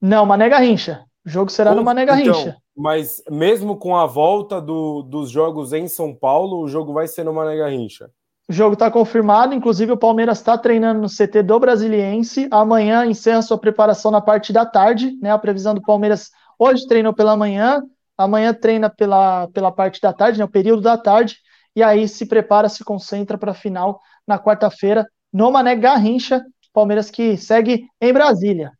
[0.00, 1.04] Não, Mané Garrincha.
[1.24, 2.30] O jogo será no Mané Garrincha.
[2.30, 7.06] Então, mas mesmo com a volta do, dos jogos em São Paulo, o jogo vai
[7.06, 8.10] ser no Mané Garrincha.
[8.48, 12.48] O jogo está confirmado, inclusive o Palmeiras está treinando no CT do Brasiliense.
[12.50, 15.30] Amanhã encerra sua preparação na parte da tarde, né?
[15.30, 17.80] A previsão do Palmeiras hoje treinou pela manhã,
[18.24, 20.44] amanhã treina pela, pela parte da tarde, né?
[20.44, 21.36] O período da tarde,
[21.74, 26.44] e aí se prepara, se concentra para a final na quarta-feira no Mané Garrincha.
[26.72, 28.72] Palmeiras que segue em Brasília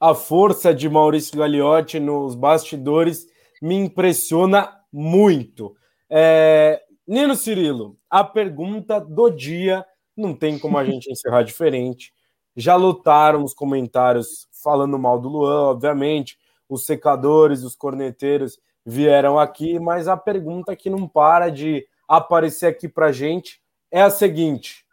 [0.00, 3.26] a força de Maurício Gagliotti nos bastidores
[3.60, 5.74] me impressiona muito.
[6.08, 9.84] É, Nino Cirilo, a pergunta do dia
[10.16, 12.12] não tem como a gente encerrar diferente.
[12.56, 16.36] Já lutaram os comentários falando mal do Luan, obviamente.
[16.68, 22.88] Os secadores, os corneteiros vieram aqui, mas a pergunta que não para de aparecer aqui
[22.88, 24.86] para gente é a seguinte: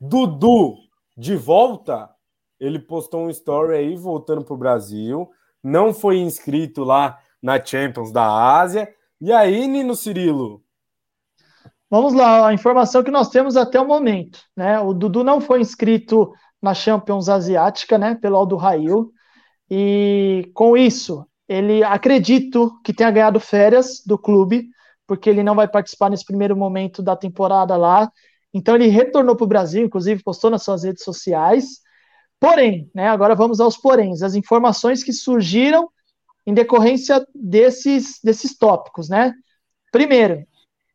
[0.00, 0.76] Dudu
[1.16, 2.10] de volta?
[2.60, 5.30] ele postou um story aí voltando para o Brasil,
[5.62, 8.26] não foi inscrito lá na Champions da
[8.58, 8.92] Ásia.
[9.20, 10.62] E aí, Nino Cirilo?
[11.90, 14.78] Vamos lá, a informação que nós temos até o momento, né?
[14.78, 19.12] O Dudu não foi inscrito na Champions Asiática, né, pelo Aldo Rail.
[19.70, 24.68] E com isso, ele acredito que tenha ganhado férias do clube,
[25.06, 28.10] porque ele não vai participar nesse primeiro momento da temporada lá.
[28.52, 31.80] Então ele retornou para o Brasil, inclusive postou nas suas redes sociais.
[32.40, 35.88] Porém, né, agora vamos aos poréns, as informações que surgiram
[36.46, 39.34] em decorrência desses, desses tópicos, né?
[39.92, 40.46] Primeiro,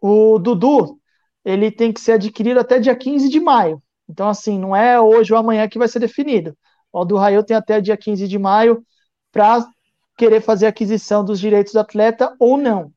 [0.01, 0.99] o Dudu,
[1.43, 3.81] ele tem que ser adquirido até dia 15 de maio.
[4.09, 6.57] Então, assim, não é hoje ou amanhã que vai ser definido.
[6.93, 8.85] O do Raio tem até dia 15 de maio
[9.31, 9.67] para
[10.15, 12.93] querer fazer aquisição dos direitos do atleta ou não.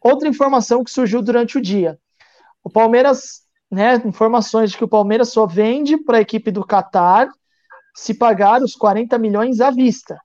[0.00, 1.98] Outra informação que surgiu durante o dia.
[2.62, 7.28] O Palmeiras né, informações de que o Palmeiras só vende para a equipe do Qatar
[7.94, 10.18] se pagar os 40 milhões à vista.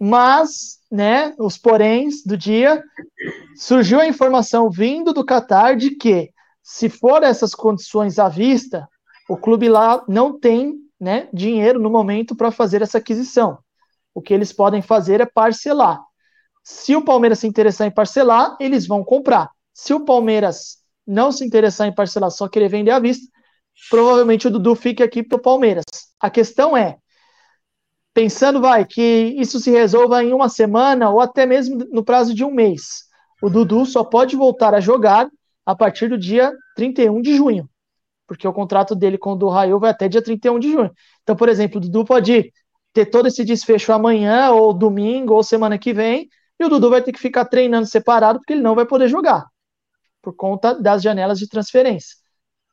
[0.00, 2.82] Mas, né, os poréns do dia,
[3.56, 6.30] surgiu a informação vindo do Qatar de que,
[6.62, 8.88] se for essas condições à vista,
[9.28, 13.58] o clube lá não tem né, dinheiro no momento para fazer essa aquisição.
[14.14, 16.00] O que eles podem fazer é parcelar.
[16.64, 19.50] Se o Palmeiras se interessar em parcelar, eles vão comprar.
[19.72, 23.26] Se o Palmeiras não se interessar em parcelar, só querer vender à vista,
[23.88, 25.84] provavelmente o Dudu fique aqui para o Palmeiras.
[26.18, 26.96] A questão é,
[28.12, 32.42] pensando, vai, que isso se resolva em uma semana ou até mesmo no prazo de
[32.42, 33.04] um mês.
[33.42, 35.28] O Dudu só pode voltar a jogar
[35.66, 37.68] a partir do dia 31 de junho,
[38.26, 40.90] porque o contrato dele com o do Raio vai até dia 31 de junho.
[41.22, 42.52] Então, por exemplo, o Dudu pode
[42.92, 47.02] ter todo esse desfecho amanhã, ou domingo, ou semana que vem, e o Dudu vai
[47.02, 49.46] ter que ficar treinando separado, porque ele não vai poder jogar,
[50.22, 52.16] por conta das janelas de transferência.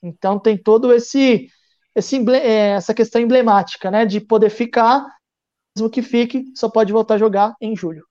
[0.02, 1.48] Então tem todo esse,
[1.96, 5.06] esse é, essa questão emblemática, né, de poder ficar,
[5.76, 8.06] mesmo que fique, só pode voltar a jogar em julho.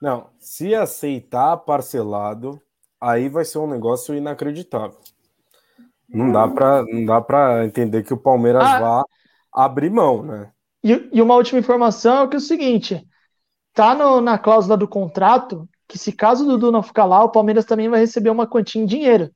[0.00, 2.60] Não, se aceitar parcelado,
[3.00, 4.98] aí vai ser um negócio inacreditável.
[6.12, 9.04] Não dá para não dá para entender que o Palmeiras ah, vá
[9.52, 10.50] abrir mão, né?
[10.84, 13.06] E, e, uma última informação é que é o seguinte:
[13.72, 17.30] tá no, na cláusula do contrato que se caso o Dudu não ficar lá, o
[17.30, 19.30] Palmeiras também vai receber uma quantia em dinheiro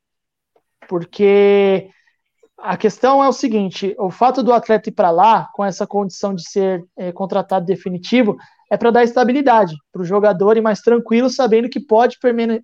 [0.88, 1.90] porque
[2.58, 6.34] a questão é o seguinte: o fato do atleta ir para lá, com essa condição
[6.34, 8.36] de ser é, contratado definitivo,
[8.70, 12.18] é para dar estabilidade para o jogador e mais tranquilo, sabendo que pode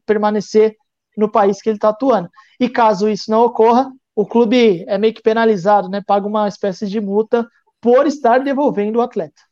[0.06, 0.76] permanecer
[1.16, 2.28] no país que ele está atuando.
[2.58, 6.02] E caso isso não ocorra, o clube é meio que penalizado, né?
[6.06, 7.48] Paga uma espécie de multa
[7.80, 9.42] por estar devolvendo o atleta.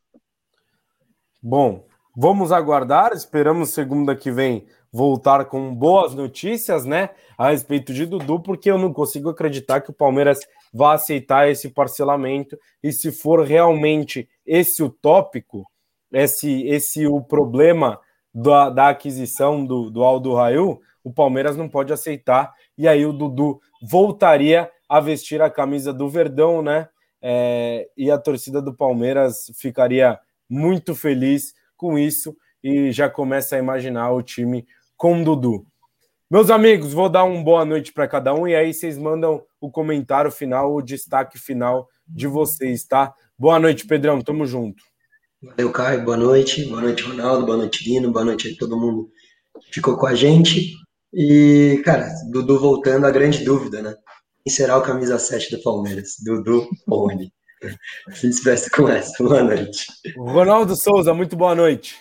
[1.42, 1.86] Bom,
[2.16, 3.12] vamos aguardar.
[3.12, 8.76] Esperamos segunda que vem voltar com boas notícias, né, a respeito de Dudu, porque eu
[8.78, 10.40] não consigo acreditar que o Palmeiras
[10.72, 15.64] vá aceitar esse parcelamento e se for realmente esse o tópico,
[16.12, 18.00] esse, esse o problema
[18.34, 23.12] da, da aquisição do, do Aldo Rail, o Palmeiras não pode aceitar e aí o
[23.12, 26.89] Dudu voltaria a vestir a camisa do Verdão, né?
[27.22, 30.18] É, e a torcida do Palmeiras ficaria
[30.49, 34.66] muito feliz com isso e já começa a imaginar o time
[34.97, 35.66] com o Dudu.
[36.31, 39.70] Meus amigos, vou dar uma boa noite para cada um e aí vocês mandam o
[39.70, 43.12] comentário final, o destaque final de vocês, tá?
[43.39, 44.83] Boa noite, Pedrão, tamo junto.
[45.43, 46.66] Valeu, Caio, boa noite.
[46.66, 49.11] Boa noite, Ronaldo, boa noite, Dino, boa noite a todo mundo
[49.61, 50.74] que ficou com a gente.
[51.12, 53.94] E, cara, Dudu voltando, a grande dúvida, né?
[54.44, 56.14] Quem será o camisa 7 do Palmeiras?
[56.24, 57.32] Dudu ou ele?
[58.12, 59.12] Se despece com essa.
[59.22, 59.86] Boa noite.
[60.16, 61.96] Ronaldo Souza, muito boa noite.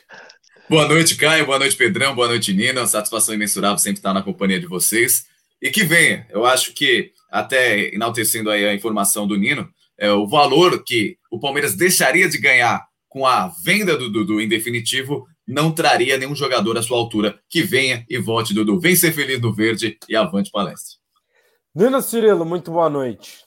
[0.69, 1.45] Boa noite, Caio.
[1.45, 2.15] Boa noite, Pedrão.
[2.15, 2.85] Boa noite, Nina.
[2.85, 5.25] Satisfação imensurável sempre estar na companhia de vocês.
[5.61, 6.25] E que venha.
[6.29, 11.39] Eu acho que, até enaltecendo aí a informação do Nino, é, o valor que o
[11.39, 16.77] Palmeiras deixaria de ganhar com a venda do Dudu em definitivo não traria nenhum jogador
[16.77, 17.39] à sua altura.
[17.49, 18.79] Que venha e volte, Dudu.
[18.79, 20.97] Vem ser feliz no verde e avante palestra.
[21.73, 23.39] Nina Cirilo, muito boa noite.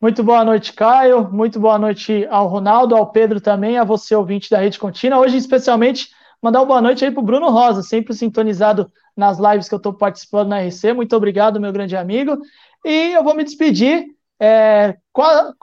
[0.00, 1.30] Muito boa noite, Caio.
[1.30, 5.18] Muito boa noite ao Ronaldo, ao Pedro também, a você, ouvinte da Rede Contínua.
[5.18, 6.08] Hoje, especialmente,
[6.42, 9.76] Mandar uma boa noite aí para o Bruno Rosa, sempre sintonizado nas lives que eu
[9.76, 10.92] estou participando na RC.
[10.92, 12.36] Muito obrigado, meu grande amigo.
[12.84, 14.06] E eu vou me despedir,
[14.40, 14.96] é,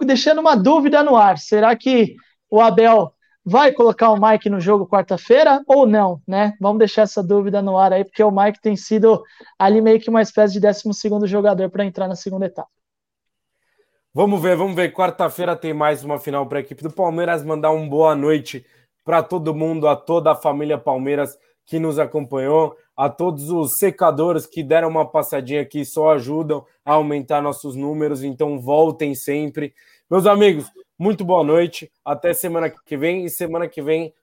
[0.05, 1.38] deixando uma dúvida no ar.
[1.38, 2.15] Será que
[2.49, 3.13] o Abel
[3.50, 6.54] vai colocar o Mike no jogo quarta-feira ou não, né?
[6.62, 9.24] Vamos deixar essa dúvida no ar aí, porque o Mike tem sido
[9.58, 12.70] ali meio que uma espécie de 12 jogador para entrar na segunda etapa.
[14.14, 14.93] Vamos ver, vamos ver.
[14.93, 17.43] Quarta-feira tem mais uma final para a equipe do Palmeiras.
[17.43, 18.64] Mandar uma boa noite
[19.04, 21.36] para todo mundo, a toda a família Palmeiras
[21.66, 26.93] que nos acompanhou, a todos os secadores que deram uma passadinha aqui, só ajudam a
[26.93, 29.74] aumentar nossos números, então voltem sempre.
[30.10, 30.66] Meus amigos,
[31.00, 34.14] muito boa noite, até semana que vem, e semana que vem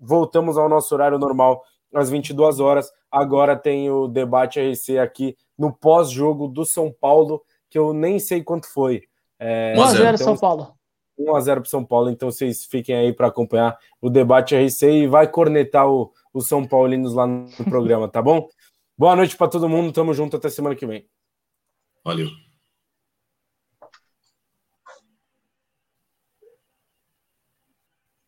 [0.00, 1.62] voltamos ao nosso horário normal,
[1.94, 2.90] às 22 horas.
[3.10, 8.42] Agora tem o debate RC aqui no pós-jogo do São Paulo, que eu nem sei
[8.42, 9.02] quanto foi.
[9.38, 10.74] É, 1 a 0 então, São Paulo.
[11.18, 14.90] 1 a 0 para São Paulo, então vocês fiquem aí para acompanhar o debate RC
[14.90, 18.48] e vai cornetar o, os São Paulinos lá no programa, tá bom?
[18.96, 21.06] Boa noite para todo mundo, tamo junto até semana que vem.
[22.02, 22.28] Valeu.